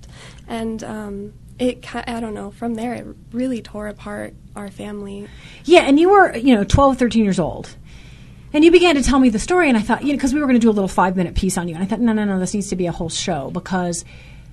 And 0.47 0.83
um, 0.83 1.33
it, 1.59 1.95
I 1.95 2.19
don't 2.19 2.33
know, 2.33 2.51
from 2.51 2.75
there, 2.75 2.93
it 2.93 3.05
really 3.31 3.61
tore 3.61 3.87
apart 3.87 4.33
our 4.55 4.71
family. 4.71 5.27
Yeah, 5.65 5.81
and 5.81 5.99
you 5.99 6.09
were, 6.09 6.35
you 6.35 6.55
know, 6.55 6.63
12, 6.63 6.97
13 6.97 7.23
years 7.23 7.39
old. 7.39 7.75
And 8.51 8.63
you 8.63 8.71
began 8.71 8.95
to 8.95 9.03
tell 9.03 9.19
me 9.19 9.29
the 9.29 9.39
story, 9.39 9.69
and 9.69 9.77
I 9.77 9.81
thought, 9.81 10.01
you 10.01 10.07
know, 10.07 10.17
because 10.17 10.33
we 10.33 10.39
were 10.39 10.47
going 10.47 10.59
to 10.59 10.61
do 10.61 10.69
a 10.69 10.71
little 10.71 10.87
five 10.87 11.15
minute 11.15 11.35
piece 11.35 11.57
on 11.57 11.67
you. 11.67 11.75
And 11.75 11.83
I 11.83 11.85
thought, 11.85 11.99
no, 11.99 12.13
no, 12.13 12.25
no, 12.25 12.39
this 12.39 12.53
needs 12.53 12.69
to 12.69 12.75
be 12.75 12.87
a 12.87 12.91
whole 12.91 13.09
show 13.09 13.51
because, 13.51 14.05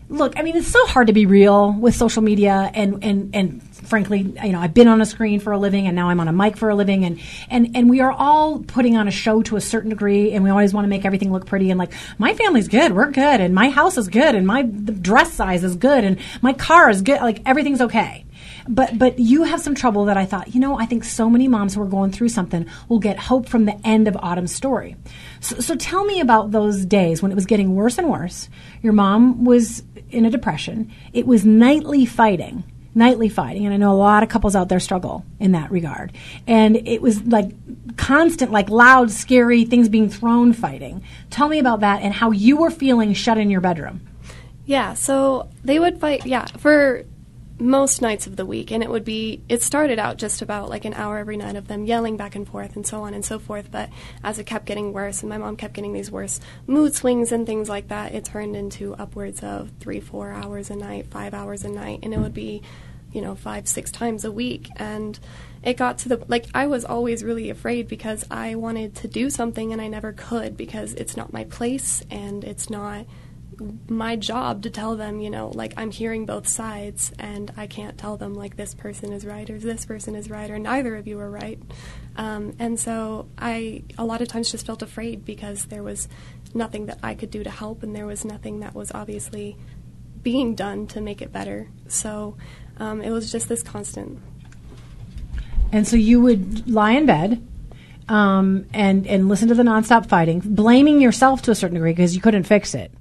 look, 0.08 0.38
I 0.38 0.42
mean, 0.42 0.56
it's 0.56 0.68
so 0.68 0.86
hard 0.86 1.08
to 1.08 1.12
be 1.12 1.26
real 1.26 1.72
with 1.72 1.94
social 1.94 2.22
media. 2.22 2.70
And, 2.74 3.02
and, 3.02 3.34
and 3.34 3.62
frankly, 3.62 4.20
you 4.20 4.52
know, 4.52 4.60
I've 4.60 4.74
been 4.74 4.88
on 4.88 5.00
a 5.00 5.06
screen 5.06 5.40
for 5.40 5.52
a 5.52 5.58
living 5.58 5.86
and 5.86 5.96
now 5.96 6.08
I'm 6.08 6.20
on 6.20 6.28
a 6.28 6.32
mic 6.32 6.56
for 6.56 6.68
a 6.68 6.74
living. 6.74 7.04
And, 7.04 7.20
and, 7.48 7.76
and 7.76 7.90
we 7.90 8.00
are 8.00 8.12
all 8.12 8.60
putting 8.60 8.96
on 8.96 9.08
a 9.08 9.10
show 9.10 9.42
to 9.42 9.56
a 9.56 9.60
certain 9.60 9.90
degree. 9.90 10.32
And 10.32 10.44
we 10.44 10.50
always 10.50 10.72
want 10.72 10.84
to 10.84 10.88
make 10.88 11.04
everything 11.04 11.32
look 11.32 11.46
pretty. 11.46 11.70
And 11.70 11.78
like, 11.78 11.92
my 12.18 12.34
family's 12.34 12.68
good. 12.68 12.92
We're 12.92 13.10
good. 13.10 13.40
And 13.40 13.54
my 13.54 13.70
house 13.70 13.96
is 13.96 14.08
good. 14.08 14.34
And 14.34 14.46
my 14.46 14.62
dress 14.62 15.32
size 15.32 15.64
is 15.64 15.76
good. 15.76 16.04
And 16.04 16.18
my 16.42 16.52
car 16.52 16.90
is 16.90 17.02
good. 17.02 17.20
Like, 17.20 17.42
everything's 17.46 17.80
okay. 17.80 18.25
But 18.68 18.98
but 18.98 19.18
you 19.18 19.44
have 19.44 19.60
some 19.60 19.74
trouble 19.74 20.06
that 20.06 20.16
I 20.16 20.24
thought, 20.24 20.54
you 20.54 20.60
know, 20.60 20.78
I 20.78 20.86
think 20.86 21.04
so 21.04 21.30
many 21.30 21.48
moms 21.48 21.74
who 21.74 21.82
are 21.82 21.86
going 21.86 22.10
through 22.10 22.30
something 22.30 22.66
will 22.88 22.98
get 22.98 23.18
hope 23.18 23.48
from 23.48 23.64
the 23.64 23.78
end 23.86 24.08
of 24.08 24.16
Autumn's 24.16 24.54
story. 24.54 24.96
So, 25.40 25.56
so 25.60 25.76
tell 25.76 26.04
me 26.04 26.20
about 26.20 26.50
those 26.50 26.84
days 26.84 27.22
when 27.22 27.32
it 27.32 27.34
was 27.34 27.46
getting 27.46 27.74
worse 27.74 27.98
and 27.98 28.10
worse. 28.10 28.48
Your 28.82 28.92
mom 28.92 29.44
was 29.44 29.82
in 30.10 30.24
a 30.24 30.30
depression. 30.30 30.92
It 31.12 31.26
was 31.26 31.44
nightly 31.44 32.06
fighting 32.06 32.64
nightly 32.96 33.28
fighting 33.28 33.66
and 33.66 33.74
i 33.74 33.76
know 33.76 33.92
a 33.92 33.94
lot 33.94 34.22
of 34.22 34.30
couples 34.30 34.56
out 34.56 34.70
there 34.70 34.80
struggle 34.80 35.22
in 35.38 35.52
that 35.52 35.70
regard 35.70 36.10
and 36.46 36.76
it 36.88 37.02
was 37.02 37.22
like 37.24 37.50
constant 37.98 38.50
like 38.50 38.70
loud 38.70 39.10
scary 39.10 39.66
things 39.66 39.90
being 39.90 40.08
thrown 40.08 40.54
fighting 40.54 41.04
tell 41.28 41.46
me 41.46 41.58
about 41.58 41.80
that 41.80 42.00
and 42.00 42.14
how 42.14 42.30
you 42.30 42.56
were 42.56 42.70
feeling 42.70 43.12
shut 43.12 43.36
in 43.36 43.50
your 43.50 43.60
bedroom 43.60 44.00
yeah 44.64 44.94
so 44.94 45.46
they 45.62 45.78
would 45.78 46.00
fight 46.00 46.24
yeah 46.24 46.46
for 46.56 47.04
most 47.58 48.02
nights 48.02 48.26
of 48.26 48.36
the 48.36 48.44
week 48.44 48.70
and 48.70 48.82
it 48.82 48.90
would 48.90 49.04
be 49.04 49.42
it 49.48 49.62
started 49.62 49.98
out 49.98 50.18
just 50.18 50.42
about 50.42 50.68
like 50.68 50.84
an 50.84 50.92
hour 50.92 51.16
every 51.16 51.36
night 51.36 51.56
of 51.56 51.68
them 51.68 51.86
yelling 51.86 52.16
back 52.16 52.34
and 52.34 52.46
forth 52.46 52.76
and 52.76 52.86
so 52.86 53.02
on 53.02 53.14
and 53.14 53.24
so 53.24 53.38
forth 53.38 53.70
but 53.70 53.88
as 54.22 54.38
it 54.38 54.44
kept 54.44 54.66
getting 54.66 54.92
worse 54.92 55.22
and 55.22 55.30
my 55.30 55.38
mom 55.38 55.56
kept 55.56 55.72
getting 55.72 55.94
these 55.94 56.10
worse 56.10 56.38
mood 56.66 56.94
swings 56.94 57.32
and 57.32 57.46
things 57.46 57.68
like 57.68 57.88
that 57.88 58.14
it 58.14 58.24
turned 58.24 58.54
into 58.54 58.94
upwards 58.96 59.42
of 59.42 59.70
three 59.80 60.00
four 60.00 60.32
hours 60.32 60.68
a 60.68 60.76
night 60.76 61.06
five 61.06 61.32
hours 61.32 61.64
a 61.64 61.68
night 61.68 62.00
and 62.02 62.12
it 62.12 62.18
would 62.18 62.34
be 62.34 62.62
you 63.16 63.22
know 63.22 63.34
five 63.34 63.66
six 63.66 63.90
times 63.90 64.24
a 64.26 64.30
week. 64.30 64.68
And 64.76 65.18
it 65.62 65.78
got 65.78 65.98
to 65.98 66.08
the 66.08 66.24
like 66.28 66.46
i 66.54 66.66
was 66.66 66.84
always 66.84 67.24
really 67.24 67.50
afraid 67.50 67.88
because 67.88 68.24
i 68.30 68.54
wanted 68.54 68.94
to 68.94 69.08
do 69.08 69.28
something 69.28 69.72
and 69.72 69.82
i 69.82 69.88
never 69.88 70.12
could 70.12 70.56
because 70.56 70.94
it's 70.94 71.16
not 71.16 71.32
my 71.32 71.42
place 71.44 72.04
and 72.10 72.44
it's 72.44 72.70
not 72.70 73.04
my 73.88 74.16
job 74.16 74.62
to 74.62 74.70
tell 74.70 74.96
them, 74.96 75.20
you 75.20 75.30
know, 75.30 75.48
like 75.48 75.72
I'm 75.76 75.90
hearing 75.90 76.26
both 76.26 76.46
sides 76.46 77.12
and 77.18 77.52
I 77.56 77.66
can't 77.66 77.96
tell 77.96 78.16
them 78.16 78.34
like 78.34 78.56
this 78.56 78.74
person 78.74 79.12
is 79.12 79.24
right 79.24 79.48
or 79.48 79.58
this 79.58 79.86
person 79.86 80.14
is 80.14 80.30
right 80.30 80.50
or 80.50 80.58
neither 80.58 80.96
of 80.96 81.06
you 81.06 81.18
are 81.20 81.30
right. 81.30 81.60
Um, 82.16 82.54
and 82.58 82.78
so 82.78 83.28
I 83.38 83.82
a 83.98 84.04
lot 84.04 84.20
of 84.20 84.28
times 84.28 84.50
just 84.50 84.66
felt 84.66 84.82
afraid 84.82 85.24
because 85.24 85.66
there 85.66 85.82
was 85.82 86.08
nothing 86.54 86.86
that 86.86 86.98
I 87.02 87.14
could 87.14 87.30
do 87.30 87.42
to 87.44 87.50
help 87.50 87.82
and 87.82 87.94
there 87.94 88.06
was 88.06 88.24
nothing 88.24 88.60
that 88.60 88.74
was 88.74 88.90
obviously 88.92 89.56
being 90.22 90.54
done 90.54 90.86
to 90.88 91.00
make 91.00 91.22
it 91.22 91.32
better. 91.32 91.68
So 91.88 92.36
um, 92.78 93.00
it 93.00 93.10
was 93.10 93.30
just 93.32 93.48
this 93.48 93.62
constant. 93.62 94.20
And 95.72 95.86
so 95.86 95.96
you 95.96 96.20
would 96.20 96.68
lie 96.68 96.92
in 96.92 97.06
bed 97.06 97.46
um, 98.08 98.66
and 98.72 99.06
and 99.06 99.28
listen 99.28 99.48
to 99.48 99.54
the 99.54 99.62
nonstop 99.62 100.06
fighting, 100.06 100.40
blaming 100.44 101.00
yourself 101.00 101.42
to 101.42 101.50
a 101.50 101.54
certain 101.54 101.74
degree 101.74 101.92
because 101.92 102.14
you 102.14 102.20
couldn't 102.20 102.44
fix 102.44 102.74
it 102.74 102.92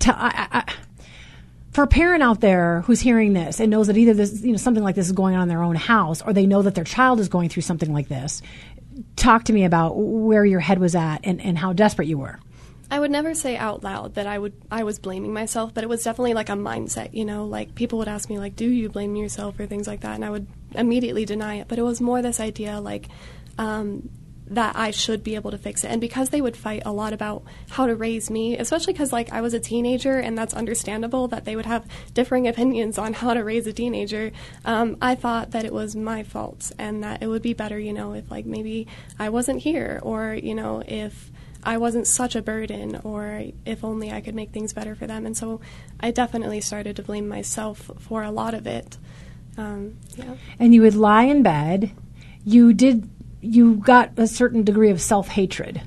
to, 0.00 0.16
I, 0.16 0.48
I, 0.50 0.74
for 1.72 1.84
a 1.84 1.86
parent 1.86 2.22
out 2.22 2.40
there 2.40 2.82
who's 2.82 3.00
hearing 3.00 3.32
this 3.32 3.60
and 3.60 3.70
knows 3.70 3.86
that 3.86 3.96
either 3.96 4.14
this, 4.14 4.42
you 4.42 4.52
know, 4.52 4.56
something 4.56 4.82
like 4.82 4.94
this 4.94 5.06
is 5.06 5.12
going 5.12 5.34
on 5.34 5.42
in 5.42 5.48
their 5.48 5.62
own 5.62 5.76
house 5.76 6.22
or 6.22 6.32
they 6.32 6.46
know 6.46 6.62
that 6.62 6.74
their 6.74 6.84
child 6.84 7.20
is 7.20 7.28
going 7.28 7.48
through 7.48 7.62
something 7.62 7.92
like 7.92 8.08
this, 8.08 8.42
talk 9.16 9.44
to 9.44 9.52
me 9.52 9.64
about 9.64 9.96
where 9.96 10.44
your 10.44 10.60
head 10.60 10.78
was 10.78 10.94
at 10.94 11.18
and, 11.24 11.40
and 11.40 11.58
how 11.58 11.72
desperate 11.72 12.08
you 12.08 12.18
were. 12.18 12.38
I 12.92 12.98
would 12.98 13.12
never 13.12 13.34
say 13.34 13.56
out 13.56 13.84
loud 13.84 14.14
that 14.16 14.26
I 14.26 14.36
would 14.36 14.52
I 14.68 14.82
was 14.82 14.98
blaming 14.98 15.32
myself, 15.32 15.72
but 15.72 15.84
it 15.84 15.88
was 15.88 16.02
definitely 16.02 16.34
like 16.34 16.48
a 16.48 16.54
mindset, 16.54 17.14
you 17.14 17.24
know, 17.24 17.46
like 17.46 17.76
people 17.76 18.00
would 18.00 18.08
ask 18.08 18.28
me 18.28 18.40
like, 18.40 18.56
"Do 18.56 18.68
you 18.68 18.88
blame 18.88 19.14
yourself?" 19.14 19.60
or 19.60 19.66
things 19.66 19.86
like 19.86 20.00
that, 20.00 20.16
and 20.16 20.24
I 20.24 20.30
would 20.30 20.48
immediately 20.74 21.24
deny 21.24 21.60
it. 21.60 21.68
But 21.68 21.78
it 21.78 21.82
was 21.82 22.00
more 22.00 22.20
this 22.20 22.40
idea 22.40 22.80
like 22.80 23.06
um, 23.58 24.10
that 24.50 24.74
I 24.76 24.90
should 24.90 25.22
be 25.22 25.36
able 25.36 25.52
to 25.52 25.58
fix 25.58 25.84
it. 25.84 25.88
And 25.88 26.00
because 26.00 26.30
they 26.30 26.40
would 26.40 26.56
fight 26.56 26.82
a 26.84 26.92
lot 26.92 27.12
about 27.12 27.44
how 27.70 27.86
to 27.86 27.94
raise 27.94 28.30
me, 28.30 28.58
especially 28.58 28.92
because 28.92 29.12
like 29.12 29.32
I 29.32 29.40
was 29.40 29.54
a 29.54 29.60
teenager, 29.60 30.18
and 30.18 30.36
that's 30.36 30.52
understandable 30.52 31.28
that 31.28 31.44
they 31.44 31.56
would 31.56 31.66
have 31.66 31.86
differing 32.12 32.48
opinions 32.48 32.98
on 32.98 33.14
how 33.14 33.32
to 33.32 33.44
raise 33.44 33.66
a 33.66 33.72
teenager. 33.72 34.32
Um, 34.64 34.96
I 35.00 35.14
thought 35.14 35.52
that 35.52 35.64
it 35.64 35.72
was 35.72 35.94
my 35.94 36.24
fault, 36.24 36.72
and 36.78 37.02
that 37.04 37.22
it 37.22 37.28
would 37.28 37.42
be 37.42 37.54
better, 37.54 37.78
you 37.78 37.92
know, 37.92 38.12
if 38.12 38.30
like 38.30 38.44
maybe 38.44 38.88
I 39.18 39.28
wasn't 39.28 39.60
here, 39.60 40.00
or 40.02 40.34
you 40.34 40.54
know, 40.54 40.82
if 40.86 41.30
I 41.62 41.76
wasn't 41.78 42.06
such 42.06 42.34
a 42.34 42.42
burden, 42.42 43.00
or 43.04 43.44
if 43.64 43.84
only 43.84 44.10
I 44.10 44.20
could 44.20 44.34
make 44.34 44.50
things 44.50 44.72
better 44.72 44.94
for 44.94 45.06
them. 45.06 45.26
And 45.26 45.36
so 45.36 45.60
I 46.00 46.10
definitely 46.10 46.60
started 46.60 46.96
to 46.96 47.02
blame 47.02 47.28
myself 47.28 47.90
for 47.98 48.22
a 48.22 48.30
lot 48.30 48.54
of 48.54 48.66
it. 48.66 48.96
Um, 49.56 49.96
yeah. 50.16 50.34
And 50.58 50.74
you 50.74 50.82
would 50.82 50.94
lie 50.94 51.24
in 51.24 51.42
bed. 51.42 51.92
You 52.44 52.72
did. 52.72 53.08
You 53.40 53.76
got 53.76 54.18
a 54.18 54.26
certain 54.26 54.64
degree 54.64 54.90
of 54.90 55.00
self 55.00 55.28
hatred. 55.28 55.82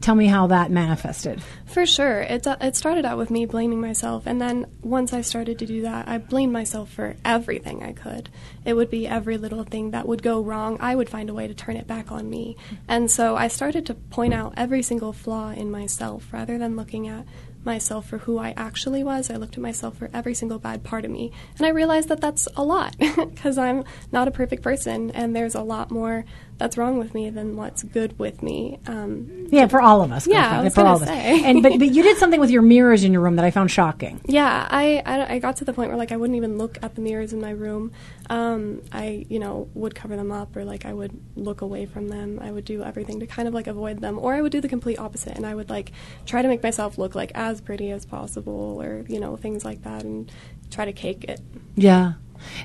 Tell 0.00 0.14
me 0.14 0.26
how 0.26 0.46
that 0.46 0.70
manifested. 0.70 1.42
For 1.66 1.84
sure. 1.84 2.22
It, 2.22 2.46
uh, 2.46 2.56
it 2.62 2.74
started 2.74 3.04
out 3.04 3.18
with 3.18 3.30
me 3.30 3.44
blaming 3.44 3.82
myself, 3.82 4.22
and 4.26 4.40
then 4.40 4.64
once 4.80 5.12
I 5.12 5.20
started 5.20 5.58
to 5.58 5.66
do 5.66 5.82
that, 5.82 6.08
I 6.08 6.16
blamed 6.16 6.54
myself 6.54 6.90
for 6.90 7.16
everything 7.22 7.82
I 7.82 7.92
could. 7.92 8.30
It 8.64 8.74
would 8.74 8.88
be 8.88 9.06
every 9.06 9.36
little 9.36 9.62
thing 9.62 9.90
that 9.90 10.08
would 10.08 10.22
go 10.22 10.40
wrong, 10.40 10.78
I 10.80 10.94
would 10.94 11.10
find 11.10 11.28
a 11.28 11.34
way 11.34 11.46
to 11.46 11.52
turn 11.52 11.76
it 11.76 11.86
back 11.86 12.10
on 12.10 12.30
me. 12.30 12.56
And 12.88 13.10
so 13.10 13.36
I 13.36 13.48
started 13.48 13.84
to 13.86 13.94
point 13.94 14.32
out 14.32 14.54
every 14.56 14.82
single 14.82 15.12
flaw 15.12 15.50
in 15.50 15.70
myself 15.70 16.32
rather 16.32 16.56
than 16.56 16.76
looking 16.76 17.06
at 17.06 17.26
myself 17.62 18.08
for 18.08 18.18
who 18.18 18.38
I 18.38 18.54
actually 18.56 19.04
was. 19.04 19.30
I 19.30 19.36
looked 19.36 19.56
at 19.56 19.62
myself 19.62 19.98
for 19.98 20.08
every 20.14 20.34
single 20.34 20.58
bad 20.58 20.82
part 20.82 21.04
of 21.04 21.10
me. 21.10 21.30
And 21.58 21.66
I 21.66 21.70
realized 21.70 22.08
that 22.08 22.22
that's 22.22 22.48
a 22.56 22.64
lot 22.64 22.96
because 22.98 23.58
I'm 23.58 23.84
not 24.12 24.28
a 24.28 24.30
perfect 24.30 24.62
person 24.62 25.10
and 25.10 25.36
there's 25.36 25.54
a 25.54 25.62
lot 25.62 25.90
more 25.90 26.24
that's 26.60 26.76
wrong 26.76 26.98
with 26.98 27.14
me 27.14 27.30
than 27.30 27.56
what's 27.56 27.82
good 27.82 28.16
with 28.18 28.42
me. 28.42 28.78
Um, 28.86 29.48
Yeah, 29.50 29.66
for 29.66 29.80
all 29.80 30.02
of 30.02 30.12
us. 30.12 30.26
Yeah, 30.26 30.60
I 30.60 30.62
was 30.62 30.74
for 30.74 30.82
all 30.82 30.96
of 30.96 31.02
us. 31.02 31.08
And 31.08 31.62
but, 31.62 31.78
but 31.78 31.90
you 31.90 32.02
did 32.02 32.18
something 32.18 32.38
with 32.38 32.50
your 32.50 32.60
mirrors 32.60 33.02
in 33.02 33.12
your 33.12 33.22
room 33.22 33.36
that 33.36 33.44
I 33.46 33.50
found 33.50 33.70
shocking. 33.70 34.20
yeah, 34.26 34.68
I, 34.70 35.02
I, 35.06 35.34
I 35.34 35.38
got 35.38 35.56
to 35.56 35.64
the 35.64 35.72
point 35.72 35.88
where 35.88 35.96
like 35.96 36.12
I 36.12 36.18
wouldn't 36.18 36.36
even 36.36 36.58
look 36.58 36.78
at 36.82 36.94
the 36.94 37.00
mirrors 37.00 37.32
in 37.32 37.40
my 37.40 37.50
room. 37.50 37.92
Um, 38.28 38.82
I 38.92 39.24
you 39.28 39.38
know 39.38 39.68
would 39.74 39.94
cover 39.94 40.16
them 40.16 40.30
up 40.30 40.54
or 40.54 40.64
like 40.64 40.84
I 40.84 40.92
would 40.92 41.18
look 41.34 41.62
away 41.62 41.86
from 41.86 42.08
them. 42.08 42.38
I 42.40 42.52
would 42.52 42.66
do 42.66 42.84
everything 42.84 43.20
to 43.20 43.26
kind 43.26 43.48
of 43.48 43.54
like 43.54 43.66
avoid 43.66 44.00
them, 44.00 44.18
or 44.18 44.34
I 44.34 44.42
would 44.42 44.52
do 44.52 44.60
the 44.60 44.68
complete 44.68 44.98
opposite 44.98 45.36
and 45.36 45.46
I 45.46 45.54
would 45.54 45.70
like 45.70 45.92
try 46.26 46.42
to 46.42 46.48
make 46.48 46.62
myself 46.62 46.98
look 46.98 47.14
like 47.14 47.32
as 47.34 47.60
pretty 47.62 47.90
as 47.90 48.04
possible, 48.04 48.80
or 48.82 49.04
you 49.08 49.18
know 49.18 49.36
things 49.36 49.64
like 49.64 49.82
that, 49.84 50.04
and 50.04 50.30
try 50.70 50.84
to 50.84 50.92
cake 50.92 51.24
it. 51.24 51.40
Yeah. 51.74 52.12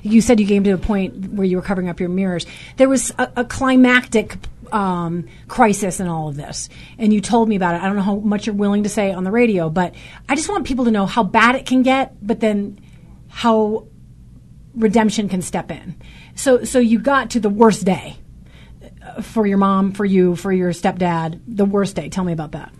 You 0.02 0.20
said 0.20 0.40
you 0.40 0.46
came 0.46 0.64
to 0.64 0.70
a 0.70 0.78
point 0.78 1.32
where 1.32 1.46
you 1.46 1.56
were 1.56 1.62
covering 1.62 1.88
up 1.88 2.00
your 2.00 2.08
mirrors. 2.08 2.46
There 2.76 2.88
was 2.88 3.12
a, 3.18 3.30
a 3.36 3.44
climactic 3.44 4.36
um, 4.72 5.26
crisis 5.48 6.00
in 6.00 6.08
all 6.08 6.28
of 6.28 6.36
this, 6.36 6.68
and 6.98 7.12
you 7.12 7.20
told 7.20 7.48
me 7.48 7.56
about 7.56 7.74
it. 7.74 7.82
I 7.82 7.86
don't 7.86 7.96
know 7.96 8.02
how 8.02 8.16
much 8.16 8.46
you're 8.46 8.54
willing 8.54 8.82
to 8.82 8.88
say 8.88 9.12
on 9.12 9.24
the 9.24 9.30
radio, 9.30 9.70
but 9.70 9.94
I 10.28 10.34
just 10.34 10.48
want 10.48 10.66
people 10.66 10.86
to 10.86 10.90
know 10.90 11.06
how 11.06 11.22
bad 11.22 11.54
it 11.54 11.66
can 11.66 11.82
get, 11.82 12.14
but 12.20 12.40
then 12.40 12.80
how 13.28 13.86
redemption 14.74 15.28
can 15.28 15.42
step 15.42 15.70
in. 15.70 15.96
So, 16.34 16.64
so 16.64 16.78
you 16.78 16.98
got 16.98 17.30
to 17.30 17.40
the 17.40 17.48
worst 17.48 17.84
day 17.84 18.16
uh, 19.02 19.22
for 19.22 19.46
your 19.46 19.58
mom, 19.58 19.92
for 19.92 20.04
you, 20.04 20.36
for 20.36 20.52
your 20.52 20.72
stepdad. 20.72 21.40
The 21.46 21.64
worst 21.64 21.96
day. 21.96 22.08
Tell 22.08 22.24
me 22.24 22.32
about 22.32 22.52
that. 22.52 22.72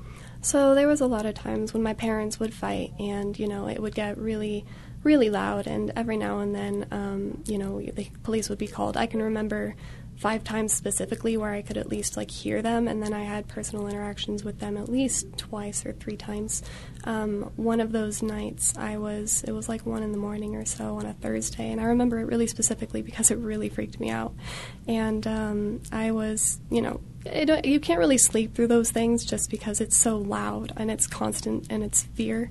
So 0.42 0.74
there 0.74 0.86
was 0.86 1.00
a 1.00 1.06
lot 1.06 1.26
of 1.26 1.34
times 1.34 1.74
when 1.74 1.82
my 1.82 1.94
parents 1.94 2.38
would 2.38 2.54
fight, 2.54 2.92
and 3.00 3.36
you 3.38 3.48
know 3.48 3.68
it 3.68 3.80
would 3.80 3.94
get 3.94 4.16
really, 4.16 4.64
really 5.06 5.30
loud. 5.30 5.66
And 5.68 5.92
every 5.96 6.16
now 6.16 6.40
and 6.40 6.54
then, 6.54 6.86
um, 6.90 7.42
you 7.46 7.56
know, 7.56 7.80
the 7.80 8.10
police 8.24 8.50
would 8.50 8.58
be 8.58 8.66
called. 8.66 8.96
I 8.96 9.06
can 9.06 9.22
remember 9.22 9.76
five 10.16 10.42
times 10.42 10.72
specifically 10.72 11.36
where 11.36 11.52
I 11.52 11.62
could 11.62 11.76
at 11.76 11.88
least 11.88 12.16
like 12.16 12.30
hear 12.30 12.62
them, 12.62 12.88
and 12.88 13.02
then 13.02 13.12
I 13.12 13.22
had 13.22 13.48
personal 13.48 13.86
interactions 13.86 14.42
with 14.42 14.58
them 14.60 14.76
at 14.76 14.88
least 14.88 15.26
twice 15.36 15.84
or 15.84 15.92
three 15.92 16.16
times. 16.16 16.62
Um, 17.04 17.52
one 17.56 17.80
of 17.80 17.92
those 17.92 18.22
nights, 18.22 18.76
I 18.76 18.96
was 18.96 19.44
it 19.44 19.52
was 19.52 19.68
like 19.68 19.86
one 19.86 20.02
in 20.02 20.12
the 20.12 20.18
morning 20.18 20.56
or 20.56 20.64
so 20.64 20.96
on 20.96 21.06
a 21.06 21.12
Thursday, 21.12 21.70
and 21.70 21.80
I 21.80 21.84
remember 21.84 22.18
it 22.18 22.24
really 22.24 22.46
specifically 22.46 23.02
because 23.02 23.30
it 23.30 23.38
really 23.38 23.68
freaked 23.68 24.00
me 24.00 24.10
out. 24.10 24.34
And 24.88 25.26
um, 25.26 25.82
I 25.92 26.10
was, 26.10 26.58
you 26.70 26.80
know, 26.80 27.00
it, 27.26 27.66
you 27.66 27.78
can't 27.78 27.98
really 27.98 28.18
sleep 28.18 28.54
through 28.54 28.68
those 28.68 28.90
things 28.90 29.24
just 29.24 29.50
because 29.50 29.80
it's 29.80 29.96
so 29.96 30.16
loud 30.16 30.72
and 30.76 30.90
it's 30.90 31.06
constant 31.06 31.66
and 31.70 31.82
it's 31.84 32.02
fear. 32.02 32.50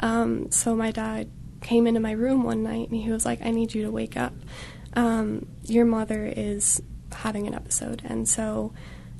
Um, 0.00 0.50
so 0.50 0.74
my 0.74 0.90
dad 0.90 1.28
came 1.62 1.86
into 1.86 2.00
my 2.00 2.12
room 2.12 2.42
one 2.42 2.62
night 2.62 2.90
and 2.90 3.00
he 3.00 3.10
was 3.10 3.24
like, 3.24 3.40
"I 3.42 3.50
need 3.50 3.74
you 3.74 3.82
to 3.84 3.90
wake 3.90 4.16
up. 4.16 4.34
Um, 4.94 5.46
your 5.64 5.84
mother 5.84 6.26
is 6.26 6.82
having 7.12 7.46
an 7.46 7.54
episode." 7.54 8.02
And 8.04 8.28
so 8.28 8.72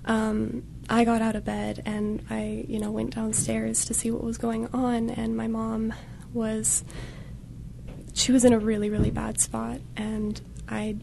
um, 0.04 0.64
I 0.88 1.04
got 1.04 1.22
out 1.22 1.37
of 1.37 1.44
bed 1.44 1.82
and 1.87 2.25
I, 2.28 2.64
you 2.68 2.78
know, 2.78 2.90
went 2.90 3.14
downstairs 3.14 3.84
to 3.87 3.94
see 3.94 4.11
what 4.11 4.25
was 4.25 4.38
going 4.38 4.66
on. 4.72 5.11
And 5.11 5.37
my 5.37 5.46
mom 5.46 5.94
was, 6.32 6.84
she 8.12 8.32
was 8.32 8.44
in 8.44 8.52
a 8.52 8.58
really, 8.58 8.90
really 8.90 9.11
bad 9.11 9.40
spot, 9.40 9.80
and 9.96 10.40
I 10.68 10.96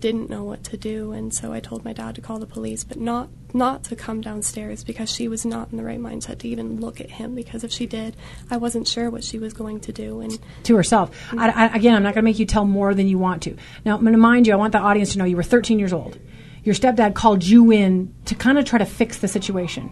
didn't 0.00 0.30
know 0.30 0.44
what 0.44 0.64
to 0.64 0.76
do, 0.76 1.12
and 1.12 1.32
so 1.32 1.52
I 1.52 1.60
told 1.60 1.84
my 1.84 1.92
dad 1.92 2.14
to 2.16 2.20
call 2.20 2.38
the 2.38 2.46
police, 2.46 2.84
but 2.84 2.98
not 2.98 3.28
not 3.54 3.82
to 3.82 3.96
come 3.96 4.20
downstairs 4.20 4.84
because 4.84 5.10
she 5.10 5.26
was 5.26 5.44
not 5.46 5.70
in 5.70 5.78
the 5.78 5.82
right 5.82 5.98
mindset 5.98 6.38
to 6.38 6.48
even 6.48 6.80
look 6.80 7.00
at 7.00 7.10
him. 7.10 7.34
Because 7.34 7.64
if 7.64 7.72
she 7.72 7.86
did, 7.86 8.14
I 8.50 8.58
wasn't 8.58 8.86
sure 8.86 9.08
what 9.10 9.24
she 9.24 9.38
was 9.38 9.52
going 9.52 9.80
to 9.80 9.92
do, 9.92 10.20
and 10.20 10.38
to 10.64 10.76
herself. 10.76 11.10
I, 11.36 11.48
I, 11.50 11.76
again, 11.76 11.94
I'm 11.94 12.02
not 12.02 12.14
going 12.14 12.22
to 12.22 12.30
make 12.30 12.38
you 12.38 12.46
tell 12.46 12.64
more 12.64 12.94
than 12.94 13.08
you 13.08 13.18
want 13.18 13.42
to. 13.44 13.56
Now, 13.84 13.96
I'm 13.96 14.02
going 14.02 14.12
to 14.12 14.18
mind 14.18 14.46
you, 14.46 14.52
I 14.52 14.56
want 14.56 14.72
the 14.72 14.78
audience 14.78 15.12
to 15.12 15.18
know 15.18 15.24
you 15.24 15.36
were 15.36 15.42
13 15.42 15.78
years 15.78 15.92
old. 15.92 16.18
Your 16.64 16.74
stepdad 16.74 17.14
called 17.14 17.44
you 17.44 17.70
in 17.70 18.14
to 18.26 18.34
kind 18.34 18.58
of 18.58 18.64
try 18.64 18.78
to 18.78 18.84
fix 18.84 19.18
the 19.18 19.28
situation. 19.28 19.90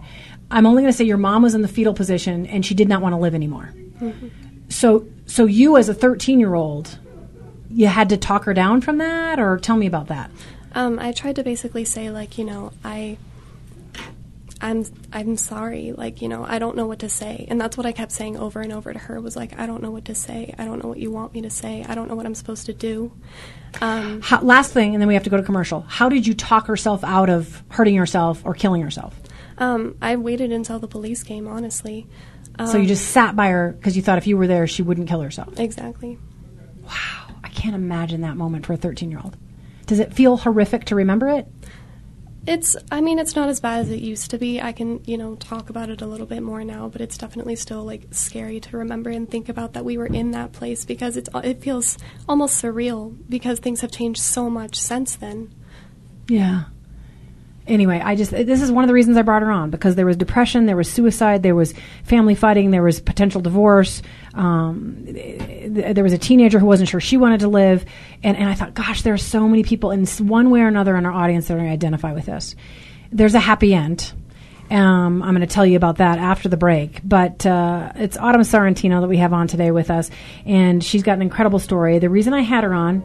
I'm 0.50 0.66
only 0.66 0.82
going 0.82 0.92
to 0.92 0.96
say 0.96 1.04
your 1.04 1.16
mom 1.16 1.42
was 1.42 1.54
in 1.54 1.62
the 1.62 1.68
fetal 1.68 1.94
position 1.94 2.46
and 2.46 2.64
she 2.64 2.74
did 2.74 2.88
not 2.88 3.02
want 3.02 3.14
to 3.14 3.16
live 3.16 3.34
anymore. 3.34 3.72
Mm-hmm. 4.00 4.28
So, 4.68 5.06
so 5.26 5.46
you 5.46 5.76
as 5.76 5.88
a 5.88 5.94
13 5.94 6.38
year 6.38 6.54
old, 6.54 6.98
you 7.76 7.86
had 7.86 8.08
to 8.08 8.16
talk 8.16 8.44
her 8.44 8.54
down 8.54 8.80
from 8.80 8.98
that, 8.98 9.38
or 9.38 9.58
tell 9.58 9.76
me 9.76 9.86
about 9.86 10.08
that. 10.08 10.30
um, 10.72 10.98
I 10.98 11.12
tried 11.12 11.36
to 11.36 11.44
basically 11.44 11.84
say 11.84 12.10
like, 12.10 12.38
you 12.38 12.44
know, 12.44 12.72
I. 12.84 13.18
I'm 14.58 14.86
I'm 15.12 15.36
sorry, 15.36 15.92
like 15.92 16.22
you 16.22 16.28
know, 16.28 16.42
I 16.42 16.58
don't 16.58 16.76
know 16.78 16.86
what 16.86 17.00
to 17.00 17.10
say, 17.10 17.44
and 17.50 17.60
that's 17.60 17.76
what 17.76 17.84
I 17.84 17.92
kept 17.92 18.10
saying 18.10 18.38
over 18.38 18.62
and 18.62 18.72
over 18.72 18.90
to 18.90 18.98
her 18.98 19.20
was 19.20 19.36
like, 19.36 19.58
I 19.60 19.66
don't 19.66 19.82
know 19.82 19.90
what 19.90 20.06
to 20.06 20.14
say, 20.14 20.54
I 20.58 20.64
don't 20.64 20.82
know 20.82 20.88
what 20.88 20.96
you 20.98 21.10
want 21.10 21.34
me 21.34 21.42
to 21.42 21.50
say, 21.50 21.84
I 21.86 21.94
don't 21.94 22.08
know 22.08 22.16
what 22.16 22.24
I'm 22.24 22.34
supposed 22.34 22.64
to 22.64 22.72
do. 22.72 23.12
Um, 23.82 24.22
How, 24.22 24.40
last 24.40 24.72
thing, 24.72 24.94
and 24.94 25.02
then 25.02 25.08
we 25.08 25.14
have 25.14 25.24
to 25.24 25.30
go 25.30 25.36
to 25.36 25.42
commercial. 25.42 25.82
How 25.82 26.08
did 26.08 26.26
you 26.26 26.32
talk 26.32 26.68
herself 26.68 27.04
out 27.04 27.28
of 27.28 27.62
hurting 27.68 27.96
herself 27.96 28.40
or 28.46 28.54
killing 28.54 28.80
herself? 28.80 29.14
um, 29.58 29.94
I 30.00 30.16
waited 30.16 30.50
until 30.52 30.78
the 30.78 30.88
police 30.88 31.22
came, 31.22 31.46
honestly. 31.46 32.06
Um, 32.58 32.66
so 32.66 32.78
you 32.78 32.86
just 32.86 33.08
sat 33.10 33.36
by 33.36 33.48
her 33.48 33.72
because 33.72 33.94
you 33.94 34.02
thought 34.02 34.16
if 34.16 34.26
you 34.26 34.38
were 34.38 34.46
there, 34.46 34.66
she 34.66 34.80
wouldn't 34.80 35.06
kill 35.06 35.20
herself. 35.20 35.60
exactly. 35.60 36.18
Wow, 36.82 37.15
can't 37.56 37.74
imagine 37.74 38.20
that 38.20 38.36
moment 38.36 38.66
for 38.66 38.74
a 38.74 38.76
13 38.76 39.10
year 39.10 39.20
old. 39.22 39.36
Does 39.86 39.98
it 39.98 40.12
feel 40.12 40.36
horrific 40.36 40.84
to 40.86 40.94
remember 40.94 41.28
it? 41.28 41.48
It's, 42.46 42.76
I 42.92 43.00
mean, 43.00 43.18
it's 43.18 43.34
not 43.34 43.48
as 43.48 43.58
bad 43.58 43.80
as 43.80 43.90
it 43.90 44.00
used 44.00 44.30
to 44.30 44.38
be. 44.38 44.60
I 44.60 44.70
can, 44.70 45.02
you 45.04 45.18
know, 45.18 45.34
talk 45.34 45.68
about 45.68 45.90
it 45.90 46.00
a 46.00 46.06
little 46.06 46.26
bit 46.26 46.42
more 46.42 46.62
now, 46.62 46.88
but 46.88 47.00
it's 47.00 47.18
definitely 47.18 47.56
still 47.56 47.82
like 47.82 48.06
scary 48.12 48.60
to 48.60 48.76
remember 48.76 49.10
and 49.10 49.28
think 49.28 49.48
about 49.48 49.72
that 49.72 49.84
we 49.84 49.98
were 49.98 50.06
in 50.06 50.30
that 50.30 50.52
place 50.52 50.84
because 50.84 51.16
it's, 51.16 51.28
it 51.42 51.60
feels 51.60 51.98
almost 52.28 52.62
surreal 52.62 53.16
because 53.28 53.58
things 53.58 53.80
have 53.80 53.90
changed 53.90 54.22
so 54.22 54.48
much 54.48 54.76
since 54.76 55.16
then. 55.16 55.52
Yeah. 56.28 56.64
Anyway, 57.66 58.00
I 58.02 58.14
just 58.14 58.30
this 58.30 58.62
is 58.62 58.70
one 58.70 58.84
of 58.84 58.88
the 58.88 58.94
reasons 58.94 59.16
I 59.16 59.22
brought 59.22 59.42
her 59.42 59.50
on 59.50 59.70
because 59.70 59.96
there 59.96 60.06
was 60.06 60.16
depression, 60.16 60.66
there 60.66 60.76
was 60.76 60.90
suicide, 60.90 61.42
there 61.42 61.54
was 61.54 61.74
family 62.04 62.36
fighting, 62.36 62.70
there 62.70 62.82
was 62.82 63.00
potential 63.00 63.40
divorce. 63.40 64.02
Um, 64.34 65.02
th- 65.04 65.94
there 65.94 66.04
was 66.04 66.12
a 66.12 66.18
teenager 66.18 66.60
who 66.60 66.66
wasn't 66.66 66.88
sure 66.88 67.00
she 67.00 67.16
wanted 67.16 67.40
to 67.40 67.48
live, 67.48 67.84
and 68.22 68.36
and 68.36 68.48
I 68.48 68.54
thought, 68.54 68.74
gosh, 68.74 69.02
there 69.02 69.14
are 69.14 69.18
so 69.18 69.48
many 69.48 69.64
people 69.64 69.90
in 69.90 70.06
one 70.06 70.50
way 70.50 70.60
or 70.60 70.68
another 70.68 70.96
in 70.96 71.06
our 71.06 71.12
audience 71.12 71.48
that 71.48 71.54
are 71.54 71.56
going 71.56 71.68
to 71.68 71.72
identify 71.72 72.12
with 72.12 72.26
this. 72.26 72.54
There's 73.10 73.34
a 73.34 73.40
happy 73.40 73.74
end. 73.74 74.12
Um, 74.70 75.22
I'm 75.22 75.34
going 75.34 75.46
to 75.46 75.52
tell 75.52 75.66
you 75.66 75.76
about 75.76 75.98
that 75.98 76.18
after 76.18 76.48
the 76.48 76.56
break. 76.56 77.00
But 77.04 77.46
uh, 77.46 77.92
it's 77.96 78.16
Autumn 78.16 78.42
Sorrentino 78.42 79.00
that 79.00 79.08
we 79.08 79.18
have 79.18 79.32
on 79.32 79.48
today 79.48 79.70
with 79.70 79.90
us, 79.90 80.10
and 80.44 80.82
she's 80.84 81.02
got 81.02 81.14
an 81.14 81.22
incredible 81.22 81.58
story. 81.58 81.98
The 81.98 82.10
reason 82.10 82.32
I 82.32 82.42
had 82.42 82.64
her 82.64 82.74
on 82.74 83.04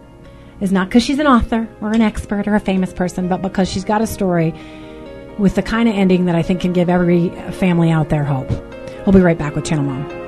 is 0.61 0.71
not 0.71 0.87
because 0.87 1.03
she's 1.03 1.19
an 1.19 1.27
author 1.27 1.67
or 1.81 1.91
an 1.91 2.01
expert 2.01 2.47
or 2.47 2.55
a 2.55 2.59
famous 2.59 2.93
person, 2.93 3.27
but 3.27 3.41
because 3.41 3.69
she's 3.69 3.83
got 3.83 4.01
a 4.01 4.07
story 4.07 4.53
with 5.37 5.55
the 5.55 5.63
kind 5.63 5.89
of 5.89 5.95
ending 5.95 6.25
that 6.25 6.35
I 6.35 6.43
think 6.43 6.61
can 6.61 6.71
give 6.71 6.89
every 6.89 7.29
family 7.51 7.89
out 7.89 8.09
there 8.09 8.23
hope. 8.23 8.49
We'll 9.05 9.13
be 9.13 9.21
right 9.21 9.37
back 9.37 9.55
with 9.55 9.65
Channel 9.65 9.85
Mom. 9.85 10.20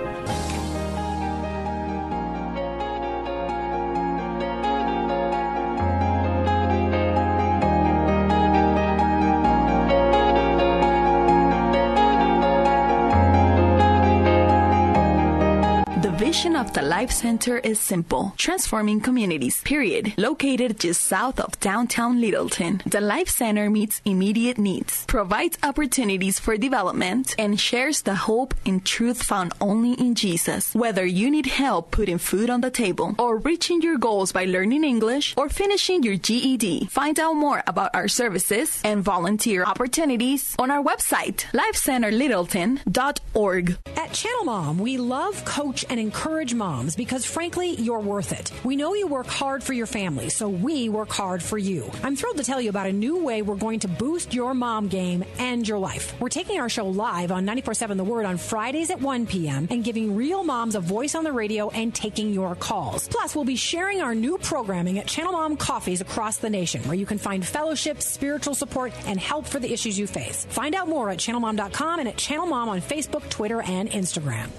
Life 16.94 17.10
Center 17.10 17.58
is 17.58 17.80
simple 17.80 18.36
transforming 18.38 19.02
communities, 19.02 19.64
period. 19.64 20.14
Located 20.16 20.80
just 20.80 21.02
south 21.02 21.40
of 21.40 21.60
downtown 21.60 22.22
Littleton, 22.22 22.84
the 22.86 23.02
Life 23.02 23.30
Center 23.30 23.72
meets 23.72 24.00
immediate 24.06 24.60
needs, 24.60 25.04
provides 25.08 25.58
opportunities 25.64 26.38
for 26.38 26.56
development, 26.56 27.34
and 27.40 27.60
shares 27.60 28.04
the 28.04 28.14
hope 28.14 28.54
and 28.68 28.86
truth 28.86 29.24
found 29.24 29.54
only 29.60 29.94
in 29.94 30.14
Jesus. 30.14 30.76
Whether 30.76 31.04
you 31.04 31.32
need 31.32 31.48
help 31.48 31.90
putting 31.90 32.20
food 32.20 32.52
on 32.52 32.62
the 32.62 32.70
table, 32.70 33.16
or 33.18 33.38
reaching 33.38 33.82
your 33.82 33.98
goals 33.98 34.32
by 34.32 34.46
learning 34.46 34.84
English, 34.84 35.34
or 35.36 35.50
finishing 35.50 36.04
your 36.04 36.18
GED, 36.18 36.90
find 36.92 37.20
out 37.20 37.34
more 37.34 37.64
about 37.66 37.96
our 37.96 38.08
services 38.08 38.80
and 38.86 39.04
volunteer 39.04 39.64
opportunities 39.64 40.56
on 40.60 40.70
our 40.70 40.84
website, 40.84 41.48
lifecenterlittleton.org. 41.58 43.78
At 43.98 44.14
Channel 44.14 44.46
Mom, 44.46 44.78
we 44.78 44.98
love, 44.98 45.44
coach, 45.44 45.86
and 45.90 46.00
encourage 46.00 46.54
moms 46.54 46.83
because 46.96 47.26
frankly, 47.26 47.72
you're 47.76 48.00
worth 48.00 48.32
it. 48.32 48.52
We 48.64 48.76
know 48.76 48.94
you 48.94 49.08
work 49.08 49.28
hard 49.28 49.64
for 49.64 49.74
your 49.74 49.86
family, 49.86 50.30
so 50.30 50.50
we 50.50 50.90
work 50.90 51.10
hard 51.10 51.42
for 51.42 51.58
you. 51.58 51.90
I'm 52.04 52.16
thrilled 52.16 52.38
to 52.38 52.44
tell 52.44 52.60
you 52.60 52.70
about 52.70 52.88
a 52.88 52.94
new 52.94 53.24
way 53.24 53.42
we're 53.42 53.56
going 53.56 53.80
to 53.80 53.88
boost 53.88 54.34
your 54.34 54.54
mom 54.54 54.88
game 54.88 55.24
and 55.40 55.68
your 55.68 55.80
life. 55.80 56.14
We're 56.20 56.30
taking 56.30 56.60
our 56.60 56.70
show 56.70 56.88
live 56.88 57.32
on 57.32 57.46
94.7 57.46 57.98
The 57.98 58.04
Word 58.04 58.26
on 58.26 58.38
Fridays 58.38 58.90
at 58.90 59.02
1 59.02 59.26
p.m. 59.28 59.68
and 59.70 59.84
giving 59.84 60.16
real 60.16 60.44
moms 60.44 60.76
a 60.76 60.80
voice 60.80 61.16
on 61.16 61.24
the 61.24 61.32
radio 61.32 61.70
and 61.70 61.94
taking 61.96 62.34
your 62.34 62.56
calls. 62.56 63.08
Plus, 63.08 63.36
we'll 63.36 63.46
be 63.46 63.56
sharing 63.56 64.02
our 64.02 64.14
new 64.14 64.38
programming 64.38 65.00
at 65.00 65.08
Channel 65.08 65.34
Mom 65.34 65.58
Coffees 65.58 66.02
across 66.02 66.38
the 66.38 66.50
nation, 66.50 66.82
where 66.84 66.96
you 66.96 67.06
can 67.06 67.18
find 67.18 67.46
fellowship, 67.46 68.02
spiritual 68.02 68.56
support, 68.56 68.94
and 69.08 69.20
help 69.20 69.46
for 69.46 69.60
the 69.60 69.72
issues 69.72 69.98
you 69.98 70.08
face. 70.08 70.46
Find 70.50 70.76
out 70.76 70.88
more 70.88 71.10
at 71.10 71.20
channelmom.com 71.20 72.00
and 72.00 72.10
at 72.10 72.18
Channel 72.18 72.48
Mom 72.48 72.70
on 72.70 72.82
Facebook, 72.82 73.30
Twitter, 73.30 73.62
and 73.62 73.90
Instagram. 73.90 74.50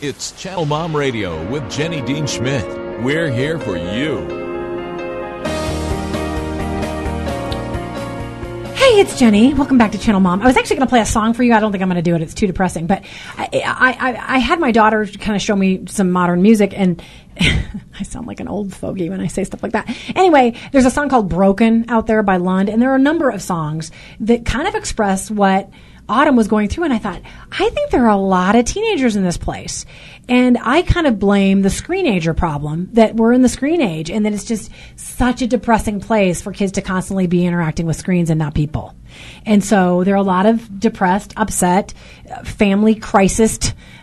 It's 0.00 0.32
Channel 0.32 0.66
Mom 0.66 0.94
Radio 0.94 1.46
with 1.48 1.70
Jenny 1.70 2.02
Dean 2.02 2.26
Schmidt. 2.26 2.66
We're 3.02 3.30
here 3.30 3.60
for 3.60 3.76
you. 3.76 4.18
Hey, 8.74 9.00
it's 9.00 9.16
Jenny. 9.18 9.54
Welcome 9.54 9.78
back 9.78 9.92
to 9.92 9.98
Channel 9.98 10.20
Mom. 10.20 10.42
I 10.42 10.46
was 10.46 10.56
actually 10.56 10.76
going 10.76 10.88
to 10.88 10.90
play 10.90 11.00
a 11.00 11.06
song 11.06 11.32
for 11.32 11.44
you. 11.44 11.54
I 11.54 11.60
don't 11.60 11.70
think 11.70 11.80
I'm 11.80 11.88
going 11.88 11.96
to 11.96 12.02
do 12.02 12.16
it. 12.16 12.22
It's 12.22 12.34
too 12.34 12.48
depressing. 12.48 12.88
But 12.88 13.04
I, 13.38 13.48
I, 13.64 14.34
I 14.34 14.38
had 14.38 14.58
my 14.58 14.72
daughter 14.72 15.06
kind 15.06 15.36
of 15.36 15.40
show 15.40 15.54
me 15.54 15.84
some 15.86 16.10
modern 16.10 16.42
music, 16.42 16.74
and 16.76 17.00
I 17.40 18.02
sound 18.02 18.26
like 18.26 18.40
an 18.40 18.48
old 18.48 18.74
fogey 18.74 19.08
when 19.08 19.20
I 19.20 19.28
say 19.28 19.44
stuff 19.44 19.62
like 19.62 19.72
that. 19.72 19.88
Anyway, 20.16 20.54
there's 20.72 20.86
a 20.86 20.90
song 20.90 21.08
called 21.08 21.28
Broken 21.28 21.88
out 21.88 22.08
there 22.08 22.22
by 22.24 22.36
Lund, 22.38 22.68
and 22.68 22.82
there 22.82 22.90
are 22.90 22.96
a 22.96 23.00
number 23.00 23.30
of 23.30 23.40
songs 23.40 23.92
that 24.20 24.44
kind 24.44 24.66
of 24.66 24.74
express 24.74 25.30
what 25.30 25.70
Autumn 26.08 26.36
was 26.36 26.48
going 26.48 26.68
through, 26.68 26.84
and 26.84 26.92
I 26.92 26.98
thought, 26.98 27.22
I 27.50 27.70
think 27.70 27.90
there 27.90 28.04
are 28.04 28.10
a 28.10 28.16
lot 28.16 28.56
of 28.56 28.66
teenagers 28.66 29.16
in 29.16 29.22
this 29.22 29.38
place. 29.38 29.86
And 30.28 30.58
I 30.60 30.82
kind 30.82 31.06
of 31.06 31.18
blame 31.18 31.62
the 31.62 31.68
screenager 31.68 32.36
problem 32.36 32.88
that 32.92 33.14
we're 33.14 33.32
in 33.32 33.42
the 33.42 33.48
screen 33.48 33.80
age 33.80 34.10
and 34.10 34.24
that 34.24 34.32
it's 34.32 34.44
just 34.44 34.70
such 34.96 35.42
a 35.42 35.46
depressing 35.46 36.00
place 36.00 36.42
for 36.42 36.52
kids 36.52 36.72
to 36.72 36.82
constantly 36.82 37.26
be 37.26 37.46
interacting 37.46 37.86
with 37.86 37.96
screens 37.96 38.30
and 38.30 38.38
not 38.38 38.54
people. 38.54 38.94
And 39.46 39.62
so 39.62 40.04
there 40.04 40.14
are 40.14 40.18
a 40.18 40.22
lot 40.22 40.46
of 40.46 40.80
depressed, 40.80 41.34
upset, 41.36 41.92
family 42.44 42.94
crisis 42.94 43.58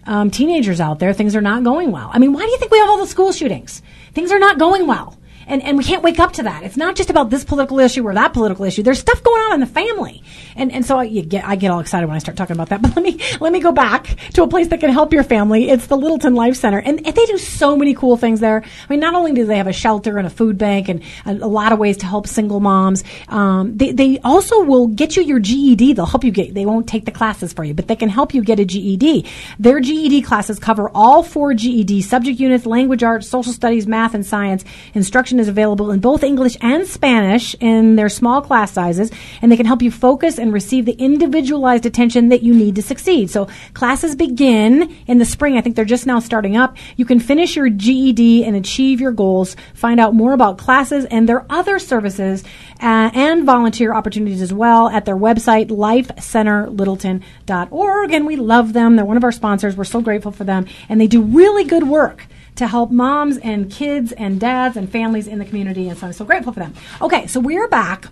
um, 0.06 0.32
teenagers 0.32 0.80
out 0.80 1.00
there. 1.00 1.14
Things 1.14 1.36
are 1.36 1.42
not 1.42 1.64
going 1.64 1.92
well. 1.92 2.10
I 2.14 2.20
mean, 2.20 2.34
why 2.34 2.42
do 2.42 2.52
you 2.52 2.58
think 2.58 2.72
we 2.72 2.80
have 2.80 2.90
all 2.90 2.98
the 2.98 3.08
school 3.08 3.32
shootings? 3.32 3.82
Things 4.14 4.32
are 4.32 4.40
not 4.40 4.58
going 4.58 4.88
well 4.88 5.18
and, 5.52 5.62
and 5.64 5.78
we 5.78 5.84
can't 5.84 6.02
wake 6.02 6.18
up 6.18 6.32
to 6.34 6.44
that. 6.44 6.64
It's 6.64 6.78
not 6.78 6.96
just 6.96 7.10
about 7.10 7.30
this 7.30 7.44
political 7.44 7.78
issue 7.80 8.08
or 8.08 8.14
that 8.14 8.32
political 8.32 8.64
issue. 8.64 8.84
There's 8.84 9.00
stuff 9.00 9.22
going 9.22 9.42
on 9.44 9.54
in 9.56 9.60
the 9.60 9.66
family, 9.66 10.24
and 10.56 10.72
and 10.72 10.86
so 10.86 10.98
I, 10.98 11.08
get 11.08 11.44
I 11.46 11.58
get 11.58 11.72
all 11.72 11.82
excited 11.82 12.08
when 12.08 12.16
I 12.16 12.20
start 12.20 12.38
talking 12.38 12.56
about 12.56 12.70
that. 12.70 12.82
But 12.92 12.96
let 12.96 13.04
me 13.04 13.20
let 13.40 13.54
me 13.54 13.60
go 13.60 13.72
back 13.72 14.16
to 14.34 14.44
a 14.44 14.48
place 14.48 14.70
that 14.70 14.80
can 14.80 14.90
help 14.90 15.14
your 15.14 15.24
family. 15.24 15.70
It's 15.70 15.88
the 15.88 15.98
Littleton 15.98 16.34
Life 16.34 16.56
Center, 16.56 16.80
and, 16.80 17.06
and 17.06 17.16
they 17.16 17.26
do 17.26 17.38
so 17.38 17.76
many 17.76 17.94
cool 17.94 18.18
things 18.18 18.40
there. 18.40 18.64
I 18.64 18.88
mean, 18.90 19.00
not 19.00 19.14
only 19.14 19.34
do 19.34 19.46
they 19.46 19.58
have 19.58 19.68
a 19.68 19.74
shelter 19.74 20.18
and 20.18 20.26
a 20.26 20.30
food 20.30 20.58
bank 20.58 20.90
and 20.90 21.04
a, 21.26 21.32
a 21.32 21.52
lot 21.52 21.74
of 21.74 21.80
ways 21.80 21.98
to 21.98 22.06
help 22.06 22.28
single 22.28 22.60
moms, 22.60 23.04
um, 23.28 23.78
they 23.78 23.92
they 23.92 24.20
also 24.20 24.64
will 24.64 24.88
get 24.88 25.16
you 25.16 25.24
your 25.24 25.40
GED. 25.40 25.94
They'll 25.94 26.06
help 26.06 26.24
you 26.24 26.32
get. 26.32 26.54
They 26.54 26.66
won't 26.66 26.88
take 26.88 27.06
the 27.06 27.12
classes 27.12 27.52
for 27.54 27.64
you, 27.64 27.74
but 27.74 27.88
they 27.88 27.96
can 27.98 28.10
help 28.10 28.34
you 28.34 28.42
get 28.42 28.60
a 28.60 28.66
GED. 28.66 29.26
Their 29.60 29.82
GED 29.82 30.22
classes 30.22 30.60
cover 30.60 30.90
all 30.94 31.24
four 31.24 31.54
GED 31.54 32.02
subject 32.02 32.40
units: 32.40 32.66
language 32.66 33.04
arts, 33.04 33.28
social 33.28 33.54
studies, 33.54 33.86
math, 33.86 34.14
and 34.14 34.26
science. 34.26 34.64
Instruction 34.94 35.41
is 35.42 35.50
available 35.50 35.92
in 35.92 36.00
both 36.00 36.24
English 36.24 36.56
and 36.62 36.88
Spanish 36.88 37.54
in 37.60 37.98
their 37.98 38.08
small 38.08 38.42
class 38.42 38.72
sizes, 38.72 39.12
and 39.42 39.52
they 39.52 39.58
can 39.58 39.66
help 39.66 39.82
you 39.82 39.92
focus 39.92 40.40
and 40.40 40.54
receive 40.54 40.86
the 40.86 40.94
individualized 40.94 41.86
attention 41.86 42.30
that 42.30 42.44
you 42.44 42.54
need 42.54 42.76
to 42.76 42.82
succeed. 42.82 43.30
So 43.30 43.50
classes 43.74 44.16
begin 44.16 44.96
in 45.08 45.18
the 45.18 45.26
spring. 45.26 45.58
I 45.58 45.62
think 45.62 45.76
they're 45.76 45.84
just 45.84 46.08
now 46.08 46.20
starting 46.20 46.56
up. 46.56 46.78
You 46.96 47.04
can 47.06 47.20
finish 47.20 47.56
your 47.56 47.70
GED 47.70 48.46
and 48.46 48.56
achieve 48.56 49.02
your 49.02 49.12
goals. 49.12 49.56
Find 49.74 50.00
out 50.00 50.14
more 50.14 50.34
about 50.34 50.58
classes 50.58 51.06
and 51.06 51.28
their 51.28 51.46
other 51.50 51.80
services 51.80 52.44
uh, 52.80 53.10
and 53.14 53.46
volunteer 53.46 53.94
opportunities 53.94 54.42
as 54.42 54.54
well 54.54 54.90
at 54.90 55.06
their 55.06 55.18
website, 55.18 55.70
lifecenterlittleton.org. 55.70 58.14
And 58.14 58.28
we 58.28 58.36
love 58.36 58.74
them. 58.74 58.96
They're 58.96 59.06
one 59.06 59.18
of 59.18 59.24
our 59.24 59.32
sponsors. 59.32 59.76
We're 59.76 59.84
so 59.84 60.02
grateful 60.02 60.32
for 60.32 60.44
them. 60.44 60.68
And 60.88 61.02
they 61.02 61.08
do 61.08 61.22
really 61.22 61.64
good 61.64 61.88
work 61.88 62.28
to 62.56 62.68
help 62.68 62.92
moms 62.92 63.38
and 63.38 63.72
kids 63.72 64.12
and 64.14 64.40
dads 64.40 64.78
and 64.78 64.92
families 64.92 65.28
in 65.28 65.40
the 65.40 65.46
community. 65.46 65.90
And 65.90 65.98
so 65.98 66.08
I'm 66.08 66.14
so 66.14 66.26
grateful 66.26 66.54
for 66.54 66.60
them. 66.60 66.74
Okay, 67.02 67.28
so 67.28 67.40
we're 67.40 67.68
back 67.68 68.08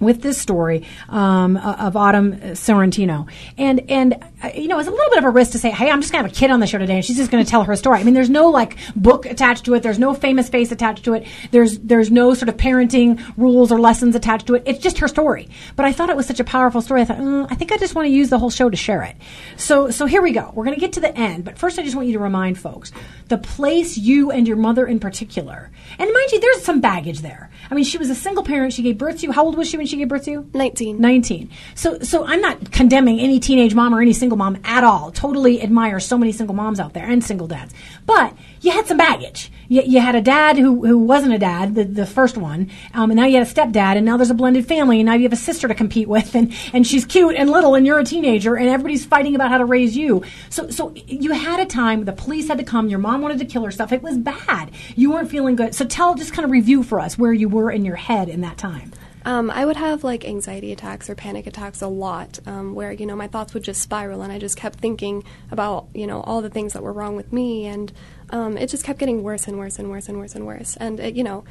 with 0.00 0.22
this 0.22 0.40
story 0.40 0.86
um, 1.08 1.56
of 1.56 1.96
Autumn 1.96 2.34
Sorrentino. 2.52 3.28
And, 3.56 3.88
and 3.90 4.22
you 4.54 4.68
know, 4.68 4.78
it's 4.78 4.88
a 4.88 4.92
little 4.92 5.10
bit 5.10 5.18
of 5.18 5.24
a 5.24 5.30
risk 5.30 5.52
to 5.52 5.58
say, 5.58 5.70
hey, 5.70 5.90
I'm 5.90 6.00
just 6.00 6.12
going 6.12 6.22
to 6.22 6.28
have 6.28 6.36
a 6.36 6.38
kid 6.38 6.50
on 6.50 6.60
the 6.60 6.66
show 6.66 6.78
today 6.78 6.96
and 6.96 7.04
she's 7.04 7.16
just 7.16 7.30
going 7.30 7.44
to 7.44 7.50
tell 7.50 7.64
her 7.64 7.76
story. 7.76 8.00
I 8.00 8.04
mean, 8.04 8.14
there's 8.14 8.30
no 8.30 8.48
like 8.48 8.76
book 8.96 9.26
attached 9.26 9.64
to 9.66 9.74
it. 9.74 9.82
There's 9.82 9.98
no 9.98 10.14
famous 10.14 10.48
face 10.48 10.72
attached 10.72 11.04
to 11.04 11.14
it. 11.14 11.26
There's, 11.50 11.78
there's 11.78 12.10
no 12.10 12.34
sort 12.34 12.48
of 12.48 12.56
parenting 12.56 13.22
rules 13.36 13.72
or 13.72 13.80
lessons 13.80 14.14
attached 14.14 14.46
to 14.48 14.54
it. 14.54 14.62
It's 14.66 14.78
just 14.78 14.98
her 14.98 15.08
story. 15.08 15.48
But 15.76 15.86
I 15.86 15.92
thought 15.92 16.10
it 16.10 16.16
was 16.16 16.26
such 16.26 16.40
a 16.40 16.44
powerful 16.44 16.80
story. 16.80 17.02
I 17.02 17.04
thought, 17.04 17.18
mm, 17.18 17.46
I 17.50 17.54
think 17.54 17.72
I 17.72 17.78
just 17.78 17.94
want 17.94 18.06
to 18.06 18.12
use 18.12 18.30
the 18.30 18.38
whole 18.38 18.50
show 18.50 18.70
to 18.70 18.76
share 18.76 19.02
it. 19.02 19.16
So, 19.56 19.90
so 19.90 20.06
here 20.06 20.22
we 20.22 20.32
go. 20.32 20.52
We're 20.54 20.64
going 20.64 20.76
to 20.76 20.80
get 20.80 20.94
to 20.94 21.00
the 21.00 21.16
end. 21.16 21.44
But 21.44 21.58
first, 21.58 21.78
I 21.78 21.82
just 21.82 21.96
want 21.96 22.08
you 22.08 22.14
to 22.14 22.18
remind 22.18 22.58
folks 22.58 22.92
the 23.28 23.38
place 23.38 23.96
you 23.96 24.30
and 24.30 24.46
your 24.46 24.56
mother 24.56 24.86
in 24.86 25.00
particular, 25.00 25.70
and 25.98 26.12
mind 26.12 26.32
you, 26.32 26.40
there's 26.40 26.62
some 26.62 26.80
baggage 26.80 27.20
there. 27.20 27.50
I 27.70 27.74
mean, 27.74 27.84
she 27.84 27.98
was 27.98 28.10
a 28.10 28.14
single 28.14 28.44
parent. 28.44 28.72
She 28.72 28.82
gave 28.82 28.98
birth 28.98 29.20
to 29.20 29.26
you. 29.26 29.32
How 29.32 29.44
old 29.44 29.56
was 29.56 29.68
she 29.68 29.76
when 29.76 29.86
she 29.86 29.96
gave 29.96 30.08
birth 30.08 30.24
to 30.24 30.30
you? 30.30 30.50
19. 30.54 31.00
19. 31.00 31.50
So, 31.74 31.98
so 32.00 32.24
I'm 32.24 32.40
not 32.40 32.70
condemning 32.70 33.20
any 33.20 33.40
teenage 33.40 33.74
mom 33.74 33.94
or 33.94 34.00
any 34.00 34.12
single 34.12 34.33
mom 34.36 34.58
at 34.64 34.84
all. 34.84 35.10
Totally 35.10 35.62
admire 35.62 36.00
so 36.00 36.18
many 36.18 36.32
single 36.32 36.54
moms 36.54 36.80
out 36.80 36.92
there 36.92 37.04
and 37.04 37.22
single 37.22 37.46
dads. 37.46 37.74
But 38.06 38.36
you 38.60 38.72
had 38.72 38.86
some 38.86 38.96
baggage. 38.96 39.50
You, 39.68 39.82
you 39.82 40.00
had 40.00 40.14
a 40.14 40.20
dad 40.20 40.56
who, 40.56 40.86
who 40.86 40.98
wasn't 40.98 41.34
a 41.34 41.38
dad, 41.38 41.74
the, 41.74 41.84
the 41.84 42.06
first 42.06 42.36
one, 42.36 42.70
um, 42.92 43.10
and 43.10 43.18
now 43.18 43.26
you 43.26 43.38
had 43.38 43.46
a 43.46 43.50
stepdad, 43.50 43.96
and 43.96 44.04
now 44.04 44.16
there's 44.16 44.30
a 44.30 44.34
blended 44.34 44.66
family, 44.66 45.00
and 45.00 45.06
now 45.06 45.14
you 45.14 45.22
have 45.22 45.32
a 45.32 45.36
sister 45.36 45.68
to 45.68 45.74
compete 45.74 46.08
with, 46.08 46.34
and, 46.34 46.54
and 46.72 46.86
she's 46.86 47.04
cute 47.04 47.34
and 47.36 47.50
little, 47.50 47.74
and 47.74 47.86
you're 47.86 47.98
a 47.98 48.04
teenager, 48.04 48.56
and 48.56 48.68
everybody's 48.68 49.06
fighting 49.06 49.34
about 49.34 49.50
how 49.50 49.58
to 49.58 49.64
raise 49.64 49.96
you. 49.96 50.22
So, 50.50 50.70
so 50.70 50.92
you 51.06 51.32
had 51.32 51.60
a 51.60 51.66
time, 51.66 52.04
the 52.04 52.12
police 52.12 52.48
had 52.48 52.58
to 52.58 52.64
come, 52.64 52.88
your 52.88 52.98
mom 52.98 53.22
wanted 53.22 53.38
to 53.38 53.44
kill 53.44 53.64
herself. 53.64 53.92
It 53.92 54.02
was 54.02 54.18
bad. 54.18 54.70
You 54.96 55.12
weren't 55.12 55.30
feeling 55.30 55.56
good. 55.56 55.74
So 55.74 55.84
tell, 55.84 56.14
just 56.14 56.32
kind 56.32 56.44
of 56.44 56.50
review 56.50 56.82
for 56.82 57.00
us 57.00 57.18
where 57.18 57.32
you 57.32 57.48
were 57.48 57.70
in 57.70 57.84
your 57.84 57.96
head 57.96 58.28
in 58.28 58.42
that 58.42 58.58
time. 58.58 58.92
Um, 59.24 59.50
I 59.50 59.64
would 59.64 59.76
have 59.76 60.04
like 60.04 60.24
anxiety 60.24 60.70
attacks 60.72 61.08
or 61.08 61.14
panic 61.14 61.46
attacks 61.46 61.80
a 61.80 61.88
lot, 61.88 62.38
um, 62.46 62.74
where 62.74 62.92
you 62.92 63.06
know 63.06 63.16
my 63.16 63.26
thoughts 63.26 63.54
would 63.54 63.62
just 63.62 63.80
spiral, 63.80 64.22
and 64.22 64.32
I 64.32 64.38
just 64.38 64.56
kept 64.56 64.80
thinking 64.80 65.24
about 65.50 65.88
you 65.94 66.06
know 66.06 66.20
all 66.20 66.42
the 66.42 66.50
things 66.50 66.74
that 66.74 66.82
were 66.82 66.92
wrong 66.92 67.16
with 67.16 67.32
me, 67.32 67.66
and 67.66 67.92
um, 68.30 68.56
it 68.58 68.68
just 68.68 68.84
kept 68.84 68.98
getting 68.98 69.22
worse 69.22 69.48
and 69.48 69.58
worse 69.58 69.78
and 69.78 69.88
worse 69.88 70.08
and 70.08 70.18
worse 70.18 70.34
and 70.34 70.46
worse. 70.46 70.76
And 70.76 71.00
it, 71.00 71.14
you 71.16 71.24
know, 71.24 71.44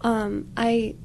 um, 0.00 0.48
I 0.56 0.96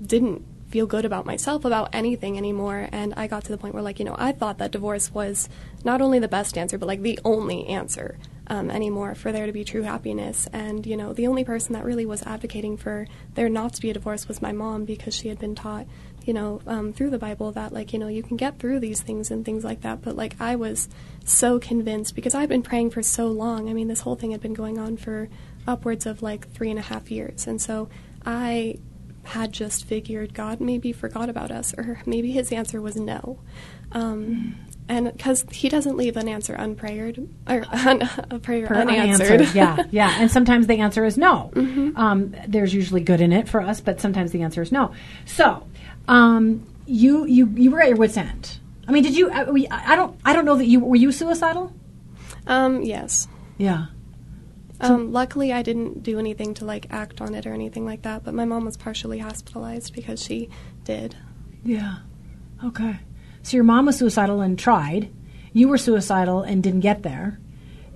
didn't 0.00 0.44
feel 0.68 0.86
good 0.86 1.04
about 1.04 1.24
myself 1.26 1.64
about 1.64 1.94
anything 1.94 2.38
anymore, 2.38 2.88
and 2.90 3.12
I 3.14 3.26
got 3.26 3.44
to 3.44 3.52
the 3.52 3.58
point 3.58 3.74
where 3.74 3.82
like 3.82 3.98
you 3.98 4.06
know 4.06 4.16
I 4.18 4.32
thought 4.32 4.58
that 4.58 4.70
divorce 4.70 5.12
was 5.12 5.50
not 5.84 6.00
only 6.00 6.18
the 6.18 6.28
best 6.28 6.56
answer, 6.56 6.78
but 6.78 6.86
like 6.86 7.02
the 7.02 7.18
only 7.24 7.66
answer 7.66 8.18
um, 8.48 8.70
anymore 8.70 9.14
for 9.14 9.32
there 9.32 9.46
to 9.46 9.52
be 9.52 9.64
true 9.64 9.82
happiness. 9.82 10.48
And, 10.52 10.86
you 10.86 10.96
know, 10.96 11.12
the 11.12 11.26
only 11.26 11.44
person 11.44 11.72
that 11.74 11.84
really 11.84 12.06
was 12.06 12.22
advocating 12.22 12.76
for 12.76 13.06
there 13.34 13.48
not 13.48 13.74
to 13.74 13.80
be 13.80 13.90
a 13.90 13.94
divorce 13.94 14.28
was 14.28 14.42
my 14.42 14.52
mom 14.52 14.84
because 14.84 15.14
she 15.14 15.28
had 15.28 15.38
been 15.38 15.54
taught, 15.54 15.86
you 16.24 16.32
know, 16.32 16.60
um, 16.66 16.92
through 16.92 17.10
the 17.10 17.18
Bible 17.18 17.52
that, 17.52 17.72
like, 17.72 17.92
you 17.92 17.98
know, 17.98 18.08
you 18.08 18.22
can 18.22 18.36
get 18.36 18.58
through 18.58 18.80
these 18.80 19.02
things 19.02 19.30
and 19.30 19.44
things 19.44 19.64
like 19.64 19.82
that. 19.82 20.02
But, 20.02 20.16
like, 20.16 20.40
I 20.40 20.56
was 20.56 20.88
so 21.24 21.58
convinced 21.58 22.14
because 22.14 22.34
I'd 22.34 22.48
been 22.48 22.62
praying 22.62 22.90
for 22.90 23.02
so 23.02 23.28
long. 23.28 23.68
I 23.68 23.72
mean, 23.72 23.88
this 23.88 24.00
whole 24.00 24.16
thing 24.16 24.30
had 24.30 24.40
been 24.40 24.54
going 24.54 24.78
on 24.78 24.96
for 24.96 25.28
upwards 25.66 26.06
of 26.06 26.22
like 26.22 26.50
three 26.52 26.70
and 26.70 26.78
a 26.78 26.82
half 26.82 27.10
years. 27.10 27.46
And 27.46 27.60
so 27.60 27.88
I 28.24 28.78
had 29.22 29.52
just 29.52 29.84
figured 29.84 30.32
God 30.32 30.60
maybe 30.60 30.92
forgot 30.92 31.28
about 31.28 31.50
us, 31.50 31.74
or 31.76 32.00
maybe 32.06 32.32
his 32.32 32.50
answer 32.50 32.80
was 32.80 32.96
no. 32.96 33.38
Um, 33.92 34.54
and 34.88 35.12
because 35.12 35.44
he 35.50 35.68
doesn't 35.68 35.96
leave 35.96 36.16
an 36.16 36.28
answer 36.28 36.54
unprayed 36.54 37.28
or 37.46 37.64
un, 37.72 38.08
a 38.30 38.38
prayer 38.38 38.66
Per- 38.66 38.74
unanswered. 38.74 39.30
unanswered. 39.32 39.54
yeah, 39.54 39.84
yeah. 39.90 40.16
And 40.20 40.30
sometimes 40.30 40.66
the 40.66 40.78
answer 40.78 41.04
is 41.04 41.16
no. 41.18 41.50
Mm-hmm. 41.54 41.96
Um, 41.96 42.34
there's 42.46 42.72
usually 42.74 43.00
good 43.02 43.20
in 43.20 43.32
it 43.32 43.48
for 43.48 43.60
us, 43.60 43.80
but 43.80 44.00
sometimes 44.00 44.32
the 44.32 44.42
answer 44.42 44.62
is 44.62 44.72
no. 44.72 44.92
So, 45.26 45.66
um, 46.08 46.66
you 46.86 47.26
you 47.26 47.46
you 47.54 47.70
were 47.70 47.82
at 47.82 47.88
your 47.88 47.98
wits' 47.98 48.16
end. 48.16 48.58
I 48.86 48.92
mean, 48.92 49.02
did 49.02 49.16
you? 49.16 49.30
I, 49.30 49.44
we- 49.44 49.68
I 49.68 49.94
don't. 49.96 50.18
I 50.24 50.32
don't 50.32 50.44
know 50.46 50.56
that 50.56 50.66
you 50.66 50.80
were 50.80 50.96
you 50.96 51.12
suicidal. 51.12 51.72
um, 52.46 52.82
yes. 52.82 53.28
Yeah. 53.58 53.86
Um, 54.80 55.10
luckily, 55.12 55.52
I 55.52 55.62
didn't 55.62 56.04
do 56.04 56.18
anything 56.20 56.54
to 56.54 56.64
like 56.64 56.86
act 56.90 57.20
on 57.20 57.34
it 57.34 57.46
or 57.46 57.52
anything 57.52 57.84
like 57.84 58.02
that. 58.02 58.22
But 58.24 58.32
my 58.34 58.44
mom 58.44 58.64
was 58.64 58.76
partially 58.76 59.18
hospitalized 59.18 59.92
because 59.92 60.22
she 60.22 60.48
did. 60.84 61.16
Yeah. 61.64 61.96
Okay. 62.64 63.00
So 63.42 63.56
your 63.56 63.64
mom 63.64 63.86
was 63.86 63.96
suicidal 63.96 64.40
and 64.40 64.58
tried. 64.58 65.10
You 65.52 65.68
were 65.68 65.78
suicidal 65.78 66.42
and 66.42 66.62
didn't 66.62 66.80
get 66.80 67.02
there. 67.02 67.38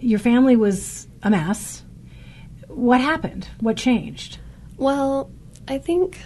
Your 0.01 0.19
family 0.19 0.57
was 0.57 1.07
a 1.23 1.31
mess. 1.31 1.85
What 2.69 3.01
happened? 3.01 3.49
What 3.61 3.77
changed? 3.77 4.39
Well, 4.77 5.31
I 5.69 5.79
think 5.79 6.19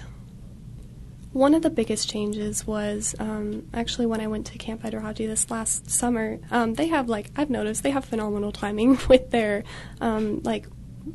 one 1.36 1.52
of 1.52 1.60
the 1.60 1.68
biggest 1.68 2.08
changes 2.08 2.66
was 2.66 3.14
um, 3.18 3.68
actually 3.74 4.06
when 4.06 4.22
I 4.22 4.26
went 4.26 4.46
to 4.46 4.58
Camp 4.58 4.82
IdRaHaJe 4.82 5.26
this 5.26 5.50
last 5.50 5.90
summer. 5.90 6.38
Um, 6.50 6.74
they 6.74 6.86
have 6.86 7.10
like 7.10 7.30
I've 7.36 7.50
noticed 7.50 7.82
they 7.82 7.90
have 7.90 8.06
phenomenal 8.06 8.52
timing 8.52 8.98
with 9.08 9.30
their 9.30 9.64
um, 10.00 10.40
like 10.44 10.66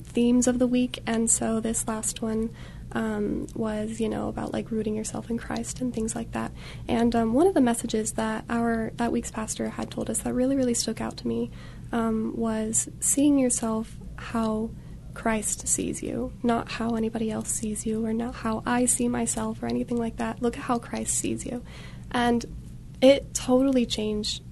themes 0.03 0.47
of 0.47 0.59
the 0.59 0.67
week, 0.67 0.99
and 1.07 1.29
so 1.29 1.59
this 1.59 1.87
last 1.87 2.21
one 2.21 2.51
um, 2.93 3.47
was 3.55 3.99
you 3.99 4.09
know 4.09 4.27
about 4.27 4.53
like 4.53 4.71
rooting 4.71 4.95
yourself 4.95 5.29
in 5.29 5.37
Christ 5.37 5.81
and 5.81 5.93
things 5.93 6.15
like 6.15 6.31
that. 6.31 6.51
And 6.87 7.15
um, 7.15 7.33
one 7.33 7.47
of 7.47 7.53
the 7.53 7.61
messages 7.61 8.13
that 8.13 8.45
our 8.49 8.91
that 8.95 9.11
week's 9.11 9.31
pastor 9.31 9.69
had 9.69 9.91
told 9.91 10.09
us 10.09 10.19
that 10.19 10.33
really 10.33 10.55
really 10.55 10.73
stuck 10.73 11.01
out 11.01 11.17
to 11.17 11.27
me 11.27 11.51
um, 11.91 12.33
was 12.35 12.89
seeing 12.99 13.37
yourself 13.37 13.97
how 14.15 14.71
Christ 15.13 15.67
sees 15.67 16.01
you, 16.01 16.33
not 16.41 16.71
how 16.73 16.91
anybody 16.91 17.29
else 17.29 17.49
sees 17.49 17.85
you, 17.85 18.05
or 18.05 18.13
not 18.13 18.35
how 18.35 18.63
I 18.65 18.85
see 18.85 19.07
myself, 19.07 19.61
or 19.61 19.67
anything 19.67 19.97
like 19.97 20.17
that. 20.17 20.41
Look 20.41 20.57
at 20.57 20.63
how 20.63 20.79
Christ 20.79 21.15
sees 21.17 21.45
you. 21.45 21.63
And 22.11 22.45
it 23.01 23.33
totally 23.33 23.85
changed 23.85 24.43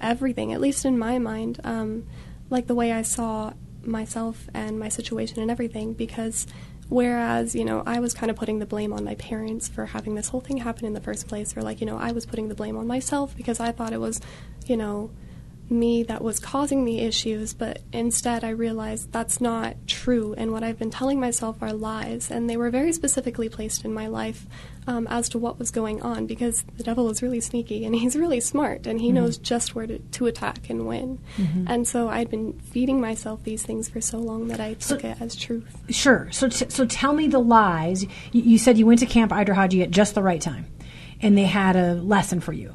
everything, 0.00 0.52
at 0.52 0.60
least 0.60 0.84
in 0.84 0.98
my 0.98 1.18
mind, 1.18 1.60
um, 1.64 2.06
like 2.50 2.66
the 2.66 2.74
way 2.74 2.92
I 2.92 3.02
saw 3.02 3.52
myself 3.82 4.48
and 4.54 4.78
my 4.78 4.88
situation 4.88 5.40
and 5.40 5.50
everything, 5.50 5.94
because 5.94 6.46
whereas, 6.88 7.54
you 7.54 7.64
know, 7.64 7.82
I 7.86 8.00
was 8.00 8.14
kind 8.14 8.30
of 8.30 8.36
putting 8.36 8.58
the 8.58 8.66
blame 8.66 8.92
on 8.92 9.04
my 9.04 9.14
parents 9.16 9.68
for 9.68 9.86
having 9.86 10.14
this 10.14 10.28
whole 10.28 10.40
thing 10.40 10.58
happen 10.58 10.84
in 10.84 10.92
the 10.92 11.00
first 11.00 11.28
place, 11.28 11.56
or 11.56 11.62
like, 11.62 11.80
you 11.80 11.86
know, 11.86 11.98
I 11.98 12.12
was 12.12 12.26
putting 12.26 12.48
the 12.48 12.54
blame 12.54 12.76
on 12.76 12.86
myself 12.86 13.36
because 13.36 13.60
I 13.60 13.72
thought 13.72 13.92
it 13.92 14.00
was, 14.00 14.20
you 14.66 14.76
know, 14.76 15.10
me 15.70 16.02
that 16.02 16.22
was 16.22 16.38
causing 16.38 16.84
the 16.84 17.00
issues, 17.00 17.54
but 17.54 17.80
instead 17.92 18.44
I 18.44 18.50
realized 18.50 19.12
that's 19.12 19.40
not 19.40 19.76
true, 19.86 20.34
and 20.36 20.52
what 20.52 20.62
I've 20.62 20.78
been 20.78 20.90
telling 20.90 21.18
myself 21.18 21.62
are 21.62 21.72
lies, 21.72 22.30
and 22.30 22.50
they 22.50 22.56
were 22.56 22.70
very 22.70 22.92
specifically 22.92 23.48
placed 23.48 23.84
in 23.84 23.94
my 23.94 24.06
life 24.06 24.46
um, 24.86 25.06
as 25.08 25.28
to 25.30 25.38
what 25.38 25.58
was 25.58 25.70
going 25.70 26.02
on 26.02 26.26
because 26.26 26.64
the 26.76 26.82
devil 26.82 27.10
is 27.10 27.22
really 27.22 27.40
sneaky 27.40 27.84
and 27.84 27.94
he's 27.94 28.16
really 28.16 28.40
smart 28.40 28.86
and 28.86 29.00
he 29.00 29.08
mm-hmm. 29.08 29.16
knows 29.16 29.38
just 29.38 29.74
where 29.74 29.86
to, 29.86 29.98
to 29.98 30.26
attack 30.26 30.68
and 30.68 30.86
win. 30.86 31.18
Mm-hmm. 31.36 31.66
And 31.68 31.88
so 31.88 32.08
I'd 32.08 32.30
been 32.30 32.58
feeding 32.60 33.00
myself 33.00 33.42
these 33.44 33.62
things 33.62 33.88
for 33.88 34.00
so 34.00 34.18
long 34.18 34.48
that 34.48 34.60
I 34.60 34.74
took 34.74 35.00
so, 35.00 35.08
it 35.08 35.20
as 35.20 35.36
truth. 35.36 35.76
Sure. 35.90 36.28
So, 36.30 36.48
t- 36.48 36.68
so 36.68 36.86
tell 36.86 37.12
me 37.12 37.28
the 37.28 37.38
lies. 37.38 38.02
You, 38.02 38.10
you 38.32 38.58
said 38.58 38.78
you 38.78 38.86
went 38.86 39.00
to 39.00 39.06
Camp 39.06 39.32
IdRaHaJe 39.32 39.82
at 39.82 39.90
just 39.90 40.14
the 40.14 40.22
right 40.22 40.40
time, 40.40 40.66
and 41.20 41.36
they 41.36 41.44
had 41.44 41.76
a 41.76 41.94
lesson 41.94 42.40
for 42.40 42.52
you 42.52 42.74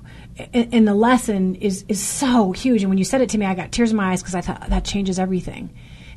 and, 0.53 0.87
the 0.87 0.93
lesson 0.93 1.55
is 1.55 1.85
is 1.87 2.01
so 2.01 2.51
huge. 2.51 2.81
And 2.81 2.89
when 2.89 2.97
you 2.97 3.03
said 3.03 3.21
it 3.21 3.29
to 3.29 3.37
me, 3.37 3.45
I 3.45 3.55
got 3.55 3.71
tears 3.71 3.91
in 3.91 3.97
my 3.97 4.11
eyes 4.11 4.21
because 4.21 4.35
I 4.35 4.41
thought 4.41 4.69
that 4.69 4.85
changes 4.85 5.19
everything. 5.19 5.69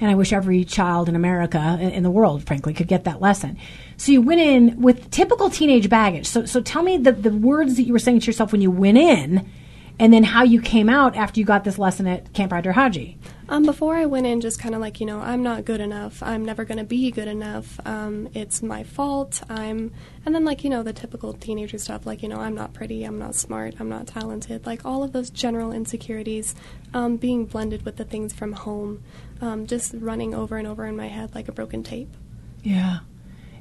And 0.03 0.11
I 0.11 0.17
wish 0.17 0.33
every 0.33 0.65
child 0.65 1.09
in 1.09 1.15
America, 1.15 1.79
in 1.81 2.03
the 2.03 2.11
world, 2.11 2.45
frankly, 2.45 2.75
could 2.75 2.88
get 2.88 3.05
that 3.05 3.21
lesson. 3.21 3.57
So 3.97 4.11
you 4.11 4.21
went 4.21 4.41
in 4.41 4.81
with 4.81 5.09
typical 5.12 5.49
teenage 5.49 5.88
baggage. 5.88 6.27
So, 6.27 6.45
so 6.45 6.61
tell 6.61 6.83
me 6.83 6.97
the, 6.97 7.12
the 7.12 7.31
words 7.31 7.77
that 7.77 7.85
you 7.85 7.93
were 7.93 8.01
saying 8.01 8.19
to 8.19 8.27
yourself 8.27 8.51
when 8.51 8.61
you 8.61 8.73
went 8.73 8.99
in, 8.99 9.49
and 9.98 10.12
then 10.12 10.24
how 10.24 10.42
you 10.42 10.61
came 10.61 10.88
out 10.88 11.16
after 11.16 11.38
you 11.38 11.46
got 11.46 11.64
this 11.64 11.78
lesson 11.78 12.07
at 12.07 12.33
Camp 12.33 12.52
IdRaHaJe. 12.52 13.16
Um, 13.48 13.64
before 13.64 13.96
I 13.96 14.07
went 14.07 14.26
in, 14.26 14.40
just 14.40 14.59
kind 14.59 14.74
of 14.74 14.81
like, 14.81 14.98
you 14.98 15.05
know, 15.05 15.20
I'm 15.20 15.42
not 15.42 15.66
good 15.66 15.81
enough. 15.81 16.22
I'm 16.22 16.44
never 16.44 16.64
going 16.64 16.78
to 16.78 16.85
be 16.85 17.11
good 17.11 17.28
enough. 17.28 17.78
Um, 17.85 18.28
it's 18.33 18.62
my 18.62 18.83
fault. 18.83 19.42
I'm, 19.50 19.92
and 20.24 20.35
then 20.35 20.44
like, 20.44 20.64
you 20.64 20.70
know, 20.70 20.83
the 20.83 20.94
typical 20.94 21.35
teenager 21.35 21.76
stuff, 21.76 22.07
like, 22.07 22.22
you 22.22 22.31
know, 22.31 22.40
I'm 22.40 22.55
not 22.55 22.72
pretty, 22.72 23.05
I'm 23.05 23.18
not 23.18 23.35
smart, 23.35 23.74
I'm 23.78 23.90
not 23.90 24.07
talented. 24.07 24.64
Like 24.64 24.87
all 24.87 25.02
of 25.02 25.12
those 25.12 25.28
general 25.28 25.70
insecurities 25.72 26.55
um, 26.94 27.16
being 27.16 27.44
blended 27.44 27.85
with 27.85 27.96
the 27.96 28.05
things 28.05 28.33
from 28.33 28.55
home, 28.55 29.02
um, 29.42 29.66
just 29.66 29.92
running 29.98 30.35
over 30.35 30.57
and 30.57 30.66
over 30.66 30.87
in 30.87 30.96
my 30.96 31.09
head 31.09 31.35
like 31.35 31.48
a 31.48 31.52
broken 31.52 31.83
tape. 31.83 32.16
Yeah. 32.62 33.00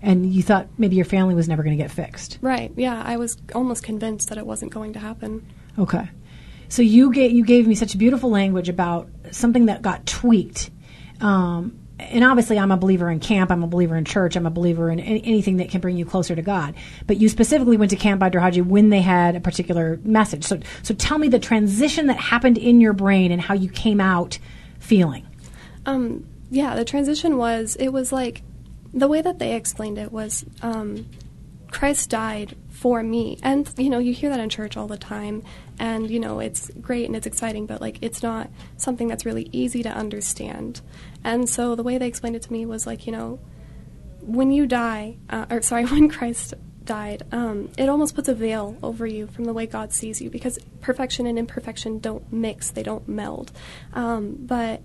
And 0.02 0.34
you 0.34 0.42
thought 0.42 0.68
maybe 0.78 0.96
your 0.96 1.06
family 1.06 1.36
was 1.36 1.50
never 1.50 1.64
going 1.64 1.78
to 1.78 1.84
get 1.84 1.92
fixed. 1.92 2.38
Right. 2.42 2.72
Yeah. 2.78 3.04
I 3.06 3.18
was 3.18 3.38
almost 3.54 3.84
convinced 3.84 4.30
that 4.30 4.38
it 4.38 4.46
wasn't 4.46 4.72
going 4.72 4.94
to 4.94 5.00
happen. 5.00 5.46
Okay. 5.78 6.10
So 6.72 6.82
you 6.82 7.12
gave 7.12 7.32
you 7.32 7.44
gave 7.44 7.68
me 7.68 7.76
such 7.76 7.98
beautiful 7.98 8.30
language 8.30 8.70
about 8.70 9.10
something 9.32 9.66
that 9.66 9.82
got 9.82 10.06
tweaked. 10.06 10.72
Um, 11.20 11.78
and 12.00 12.24
obviously, 12.24 12.58
I'm 12.58 12.72
a 12.72 12.78
believer 12.78 13.12
in 13.12 13.20
camp. 13.20 13.52
I'm 13.52 13.62
a 13.62 13.68
believer 13.68 13.98
in 13.98 14.06
church. 14.06 14.38
I'm 14.38 14.46
a 14.46 14.50
believer 14.50 14.90
in 14.90 15.02
any, 15.02 15.22
anything 15.26 15.58
that 15.58 15.70
can 15.70 15.82
bring 15.82 15.98
you 15.98 16.06
closer 16.06 16.34
to 16.34 16.42
God. 16.42 16.76
But 17.06 17.18
you 17.18 17.28
specifically 17.28 17.76
went 17.76 17.92
to 17.92 17.98
Camp 17.98 18.22
IdRaHaJe 18.22 18.66
when 18.66 18.90
they 18.90 19.02
had 19.02 19.36
a 19.36 19.42
particular 19.42 20.00
message. 20.04 20.46
So, 20.46 20.62
so 20.82 20.94
tell 20.96 21.18
me 21.18 21.28
the 21.28 21.40
transition 21.40 22.08
that 22.08 22.18
happened 22.18 22.58
in 22.58 22.80
your 22.80 22.94
brain 22.94 23.34
and 23.34 23.42
how 23.42 23.54
you 23.54 23.70
came 23.70 24.00
out 24.00 24.40
feeling. 24.80 25.28
Um, 25.86 26.26
yeah, 26.50 26.76
the 26.76 26.86
transition 26.86 27.38
was 27.38 27.76
it 27.76 27.90
was 27.90 28.14
like 28.14 28.44
the 28.94 29.10
way 29.10 29.22
that 29.22 29.40
they 29.40 29.56
explained 29.56 29.98
it 29.98 30.12
was 30.12 30.46
um, 30.62 31.06
Christ 31.70 32.10
died 32.10 32.56
for 32.82 33.04
me. 33.04 33.38
And, 33.44 33.72
you 33.78 33.92
know, 33.92 34.00
you 34.00 34.12
hear 34.12 34.32
that 34.32 34.40
in 34.40 34.50
church 34.50 34.76
all 34.76 34.88
the 34.88 34.98
time. 34.98 35.44
And, 35.78 36.10
you 36.10 36.20
know, 36.20 36.40
it's 36.40 36.72
great 36.82 37.06
and 37.06 37.16
it's 37.16 37.28
exciting, 37.28 37.68
but, 37.68 37.80
like, 37.80 38.00
it's 38.02 38.24
not 38.24 38.50
something 38.76 39.08
that's 39.08 39.24
really 39.24 39.50
easy 39.52 39.84
to 39.84 39.90
understand. 39.90 40.82
And 41.24 41.48
so 41.48 41.76
the 41.76 41.84
way 41.84 42.00
they 42.00 42.08
explained 42.08 42.36
it 42.36 42.42
to 42.42 42.52
me 42.52 42.66
was, 42.66 42.88
like, 42.88 43.06
you 43.06 43.12
know, 43.12 43.40
when 44.22 44.52
you 44.52 44.66
die, 44.66 45.18
uh, 45.30 45.46
or 45.52 45.62
sorry, 45.62 45.86
when 45.94 46.10
Christ 46.10 46.56
died, 46.84 47.22
um, 47.32 47.70
it 47.78 47.88
almost 47.88 48.16
puts 48.16 48.28
a 48.28 48.34
veil 48.34 48.76
over 48.82 49.06
you 49.06 49.28
from 49.28 49.46
the 49.46 49.54
way 49.54 49.68
God 49.68 49.94
sees 49.94 50.20
you 50.20 50.32
because 50.32 50.58
perfection 50.80 51.28
and 51.28 51.38
imperfection 51.38 52.00
don't 52.00 52.34
mix, 52.34 52.72
they 52.72 52.82
don't 52.82 53.08
meld. 53.08 53.52
Um, 53.94 54.38
but 54.40 54.82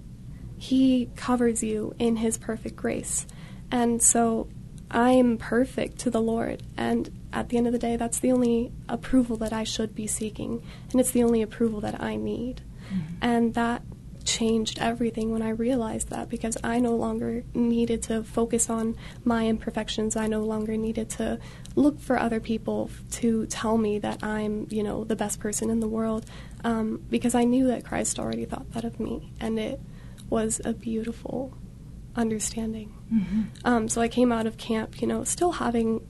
He 0.58 1.08
covers 1.16 1.62
you 1.62 1.94
in 1.98 2.16
His 2.16 2.36
perfect 2.36 2.76
grace. 2.76 3.26
And 3.70 4.02
so 4.02 4.48
I'm 4.90 5.38
perfect 5.38 5.98
to 6.00 6.10
the 6.10 6.20
Lord. 6.20 6.62
And 6.76 7.10
at 7.36 7.50
the 7.50 7.58
end 7.58 7.66
of 7.66 7.72
the 7.74 7.78
day, 7.78 7.96
that's 7.96 8.18
the 8.18 8.32
only 8.32 8.72
approval 8.88 9.36
that 9.36 9.52
I 9.52 9.62
should 9.62 9.94
be 9.94 10.06
seeking. 10.06 10.62
And 10.90 10.98
it's 10.98 11.10
the 11.10 11.22
only 11.22 11.42
approval 11.42 11.82
that 11.82 12.02
I 12.02 12.16
need. 12.16 12.62
Mm-hmm. 12.88 13.14
And 13.20 13.54
that 13.54 13.82
changed 14.24 14.78
everything 14.80 15.30
when 15.30 15.42
I 15.42 15.50
realized 15.50 16.08
that 16.08 16.30
because 16.30 16.56
I 16.64 16.80
no 16.80 16.96
longer 16.96 17.44
needed 17.54 18.02
to 18.04 18.24
focus 18.24 18.70
on 18.70 18.96
my 19.22 19.46
imperfections. 19.46 20.16
I 20.16 20.28
no 20.28 20.40
longer 20.40 20.78
needed 20.78 21.10
to 21.10 21.38
look 21.74 22.00
for 22.00 22.18
other 22.18 22.40
people 22.40 22.90
to 23.12 23.46
tell 23.46 23.76
me 23.76 23.98
that 23.98 24.24
I'm, 24.24 24.66
you 24.70 24.82
know, 24.82 25.04
the 25.04 25.14
best 25.14 25.38
person 25.38 25.68
in 25.68 25.80
the 25.80 25.88
world 25.88 26.24
um, 26.64 27.04
because 27.10 27.34
I 27.34 27.44
knew 27.44 27.66
that 27.68 27.84
Christ 27.84 28.18
already 28.18 28.46
thought 28.46 28.72
that 28.72 28.84
of 28.84 28.98
me. 28.98 29.30
And 29.40 29.58
it 29.58 29.78
was 30.30 30.60
a 30.64 30.72
beautiful 30.72 31.52
understanding. 32.16 32.94
Mm-hmm. 33.12 33.42
Um, 33.64 33.88
so 33.88 34.00
I 34.00 34.08
came 34.08 34.32
out 34.32 34.46
of 34.46 34.56
camp, 34.56 35.02
you 35.02 35.06
know, 35.06 35.22
still 35.22 35.52
having 35.52 36.00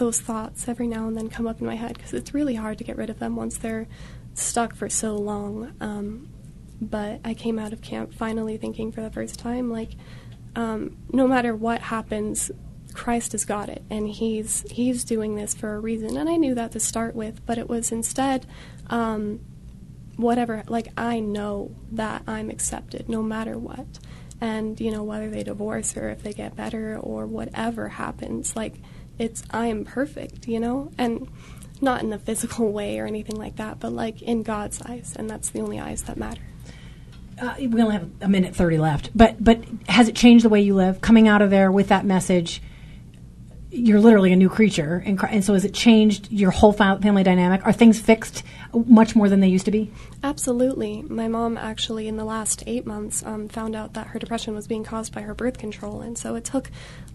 those 0.00 0.20
thoughts 0.20 0.66
every 0.66 0.88
now 0.88 1.06
and 1.06 1.16
then 1.16 1.28
come 1.28 1.46
up 1.46 1.60
in 1.60 1.66
my 1.66 1.76
head 1.76 1.94
because 1.94 2.12
it's 2.12 2.34
really 2.34 2.56
hard 2.56 2.78
to 2.78 2.84
get 2.84 2.96
rid 2.96 3.10
of 3.10 3.20
them 3.20 3.36
once 3.36 3.58
they're 3.58 3.86
stuck 4.34 4.74
for 4.74 4.88
so 4.88 5.14
long. 5.14 5.74
Um, 5.80 6.30
but 6.80 7.20
I 7.24 7.34
came 7.34 7.58
out 7.58 7.72
of 7.72 7.82
camp 7.82 8.14
finally 8.14 8.56
thinking 8.56 8.90
for 8.90 9.02
the 9.02 9.10
first 9.10 9.38
time, 9.38 9.70
like, 9.70 9.90
um, 10.56 10.96
no 11.12 11.28
matter 11.28 11.54
what 11.54 11.82
happens, 11.82 12.50
Christ 12.94 13.32
has 13.32 13.44
got 13.44 13.68
it, 13.68 13.84
and 13.90 14.08
He's 14.08 14.64
He's 14.70 15.04
doing 15.04 15.36
this 15.36 15.54
for 15.54 15.74
a 15.74 15.78
reason. 15.78 16.16
And 16.16 16.28
I 16.28 16.36
knew 16.36 16.56
that 16.56 16.72
to 16.72 16.80
start 16.80 17.14
with, 17.14 17.44
but 17.46 17.58
it 17.58 17.68
was 17.68 17.92
instead. 17.92 18.46
Um, 18.88 19.40
whatever 20.16 20.62
like 20.68 20.88
i 20.98 21.18
know 21.18 21.74
that 21.92 22.22
i'm 22.26 22.50
accepted 22.50 23.08
no 23.08 23.22
matter 23.22 23.56
what 23.56 23.98
and 24.40 24.78
you 24.78 24.90
know 24.90 25.02
whether 25.02 25.30
they 25.30 25.42
divorce 25.42 25.96
or 25.96 26.10
if 26.10 26.22
they 26.22 26.32
get 26.32 26.54
better 26.54 26.98
or 26.98 27.26
whatever 27.26 27.88
happens 27.88 28.54
like 28.54 28.74
it's 29.20 29.42
i 29.50 29.66
am 29.66 29.84
perfect 29.84 30.48
you 30.48 30.58
know? 30.58 30.90
And 30.98 31.28
not 31.82 32.02
in 32.02 32.12
a 32.12 32.18
physical 32.18 32.72
way 32.72 32.98
or 32.98 33.06
anything 33.06 33.36
like 33.36 33.56
that 33.56 33.80
but 33.80 33.92
like 33.92 34.20
in 34.22 34.42
god's 34.42 34.82
eyes 34.82 35.14
and 35.16 35.30
that's 35.30 35.50
the 35.50 35.60
only 35.60 35.80
eyes 35.80 36.02
that 36.04 36.16
matter. 36.16 36.42
Uh, 37.40 37.54
we 37.58 37.80
only 37.80 37.94
have 37.94 38.10
a 38.20 38.28
minute 38.28 38.54
30 38.54 38.78
left 38.78 39.10
but 39.14 39.42
but 39.42 39.62
has 39.88 40.08
it 40.08 40.14
changed 40.14 40.44
the 40.44 40.48
way 40.48 40.60
you 40.60 40.74
live 40.74 41.00
coming 41.00 41.26
out 41.26 41.40
of 41.40 41.50
there 41.50 41.70
with 41.72 41.88
that 41.88 42.04
message 42.04 42.60
you're 43.72 44.00
literally 44.00 44.32
a 44.32 44.36
new 44.36 44.48
creature, 44.48 45.02
and, 45.06 45.22
and 45.30 45.44
so 45.44 45.54
has 45.54 45.64
it 45.64 45.72
changed 45.72 46.30
your 46.32 46.50
whole 46.50 46.72
family 46.72 47.22
dynamic? 47.22 47.64
Are 47.64 47.72
things 47.72 48.00
fixed 48.00 48.42
much 48.74 49.14
more 49.14 49.28
than 49.28 49.38
they 49.40 49.48
used 49.48 49.64
to 49.66 49.70
be? 49.70 49.92
Absolutely. 50.24 51.02
My 51.02 51.28
mom 51.28 51.56
actually, 51.56 52.08
in 52.08 52.16
the 52.16 52.24
last 52.24 52.64
eight 52.66 52.84
months, 52.84 53.24
um, 53.24 53.48
found 53.48 53.76
out 53.76 53.94
that 53.94 54.08
her 54.08 54.18
depression 54.18 54.54
was 54.54 54.66
being 54.66 54.82
caused 54.82 55.14
by 55.14 55.20
her 55.20 55.34
birth 55.34 55.58
control, 55.58 56.00
and 56.00 56.18
so 56.18 56.34
it 56.34 56.44
took 56.44 56.70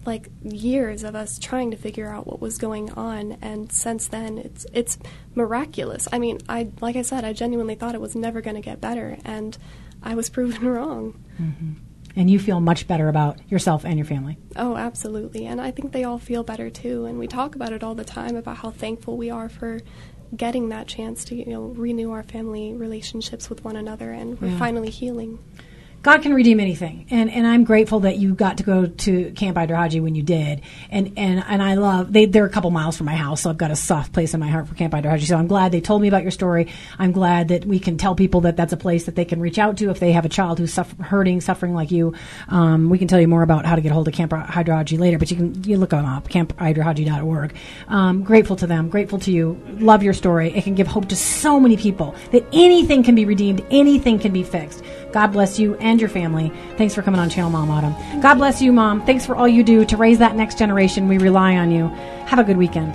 like 0.06 0.28
years 0.42 1.02
of 1.02 1.14
us 1.14 1.38
trying 1.38 1.70
to 1.72 1.76
figure 1.76 2.08
out 2.08 2.26
what 2.26 2.40
was 2.40 2.56
going 2.56 2.90
on. 2.92 3.36
And 3.42 3.70
since 3.70 4.08
then, 4.08 4.38
it's 4.38 4.64
it's 4.72 4.98
miraculous. 5.34 6.08
I 6.10 6.18
mean, 6.18 6.38
I 6.48 6.70
like 6.80 6.96
I 6.96 7.02
said, 7.02 7.24
I 7.24 7.34
genuinely 7.34 7.74
thought 7.74 7.94
it 7.94 8.00
was 8.00 8.16
never 8.16 8.40
going 8.40 8.56
to 8.56 8.62
get 8.62 8.80
better, 8.80 9.18
and 9.24 9.58
I 10.02 10.14
was 10.14 10.30
proven 10.36 10.66
wrong. 10.66 11.22
Mm-hmm. 11.38 11.72
And 12.16 12.30
you 12.30 12.38
feel 12.38 12.60
much 12.60 12.88
better 12.88 13.08
about 13.08 13.38
yourself 13.50 13.84
and 13.84 13.96
your 13.98 14.06
family. 14.06 14.38
Oh, 14.56 14.76
absolutely. 14.76 15.46
And 15.46 15.60
I 15.60 15.70
think 15.70 15.92
they 15.92 16.02
all 16.04 16.18
feel 16.18 16.42
better 16.42 16.70
too. 16.70 17.04
And 17.04 17.18
we 17.18 17.26
talk 17.28 17.54
about 17.54 17.72
it 17.72 17.84
all 17.84 17.94
the 17.94 18.04
time 18.04 18.34
about 18.36 18.56
how 18.58 18.70
thankful 18.70 19.16
we 19.18 19.28
are 19.30 19.48
for 19.50 19.80
getting 20.34 20.70
that 20.70 20.86
chance 20.88 21.24
to, 21.26 21.34
you 21.36 21.46
know, 21.46 21.62
renew 21.62 22.10
our 22.10 22.22
family 22.22 22.72
relationships 22.74 23.48
with 23.48 23.62
one 23.64 23.76
another 23.76 24.10
and 24.10 24.40
we're 24.40 24.48
Yeah. 24.48 24.58
finally 24.58 24.90
healing. 24.90 25.38
God 26.06 26.22
can 26.22 26.34
redeem 26.34 26.60
anything, 26.60 27.04
and 27.10 27.28
and 27.28 27.44
I'm 27.44 27.64
grateful 27.64 27.98
that 28.00 28.16
you 28.16 28.32
got 28.32 28.58
to 28.58 28.62
go 28.62 28.86
to 28.86 29.32
Camp 29.32 29.56
IdRaHaJe 29.56 30.00
when 30.00 30.14
you 30.14 30.22
did, 30.22 30.62
and 30.88 31.12
and 31.16 31.42
and 31.44 31.60
I 31.60 31.74
love 31.74 32.12
they 32.12 32.26
they're 32.26 32.46
a 32.46 32.48
couple 32.48 32.70
miles 32.70 32.96
from 32.96 33.06
my 33.06 33.16
house, 33.16 33.40
so 33.40 33.50
I've 33.50 33.58
got 33.58 33.72
a 33.72 33.76
soft 33.76 34.12
place 34.12 34.32
in 34.32 34.38
my 34.38 34.46
heart 34.46 34.68
for 34.68 34.76
Camp 34.76 34.94
IdRaHaJe. 34.94 35.26
So 35.26 35.36
I'm 35.36 35.48
glad 35.48 35.72
they 35.72 35.80
told 35.80 36.00
me 36.00 36.06
about 36.06 36.22
your 36.22 36.30
story. 36.30 36.68
I'm 36.96 37.10
glad 37.10 37.48
that 37.48 37.64
we 37.64 37.80
can 37.80 37.98
tell 37.98 38.14
people 38.14 38.42
that 38.42 38.56
that's 38.56 38.72
a 38.72 38.76
place 38.76 39.06
that 39.06 39.16
they 39.16 39.24
can 39.24 39.40
reach 39.40 39.58
out 39.58 39.78
to 39.78 39.90
if 39.90 39.98
they 39.98 40.12
have 40.12 40.24
a 40.24 40.28
child 40.28 40.60
who's 40.60 40.72
suffer, 40.72 41.02
hurting, 41.02 41.40
suffering 41.40 41.74
like 41.74 41.90
you. 41.90 42.14
Um, 42.46 42.88
we 42.88 42.98
can 42.98 43.08
tell 43.08 43.20
you 43.20 43.26
more 43.26 43.42
about 43.42 43.66
how 43.66 43.74
to 43.74 43.80
get 43.80 43.90
a 43.90 43.94
hold 43.94 44.06
of 44.06 44.14
Camp 44.14 44.30
IdRaHaJe 44.30 45.00
later, 45.00 45.18
but 45.18 45.32
you 45.32 45.36
can 45.36 45.64
you 45.64 45.76
look 45.76 45.90
them 45.90 46.06
up, 46.06 46.28
campidrahaje.org. 46.28 47.56
Um, 47.88 48.22
grateful 48.22 48.54
to 48.54 48.68
them, 48.68 48.90
grateful 48.90 49.18
to 49.18 49.32
you. 49.32 49.60
Love 49.80 50.04
your 50.04 50.14
story. 50.14 50.56
It 50.56 50.62
can 50.62 50.76
give 50.76 50.86
hope 50.86 51.08
to 51.08 51.16
so 51.16 51.58
many 51.58 51.76
people 51.76 52.14
that 52.30 52.46
anything 52.52 53.02
can 53.02 53.16
be 53.16 53.24
redeemed, 53.24 53.66
anything 53.72 54.20
can 54.20 54.32
be 54.32 54.44
fixed. 54.44 54.84
God 55.16 55.32
bless 55.32 55.58
you 55.58 55.76
and 55.76 55.98
your 55.98 56.10
family. 56.10 56.52
Thanks 56.76 56.94
for 56.94 57.00
coming 57.00 57.18
on 57.18 57.30
Channel 57.30 57.48
Mom 57.48 57.70
Autumn. 57.70 57.94
God 58.20 58.34
bless 58.34 58.60
you, 58.60 58.70
Mom. 58.70 59.00
Thanks 59.06 59.24
for 59.24 59.34
all 59.34 59.48
you 59.48 59.64
do 59.64 59.82
to 59.86 59.96
raise 59.96 60.18
that 60.18 60.36
next 60.36 60.58
generation. 60.58 61.08
We 61.08 61.16
rely 61.16 61.56
on 61.56 61.70
you. 61.70 61.88
Have 62.26 62.38
a 62.38 62.44
good 62.44 62.58
weekend. 62.58 62.94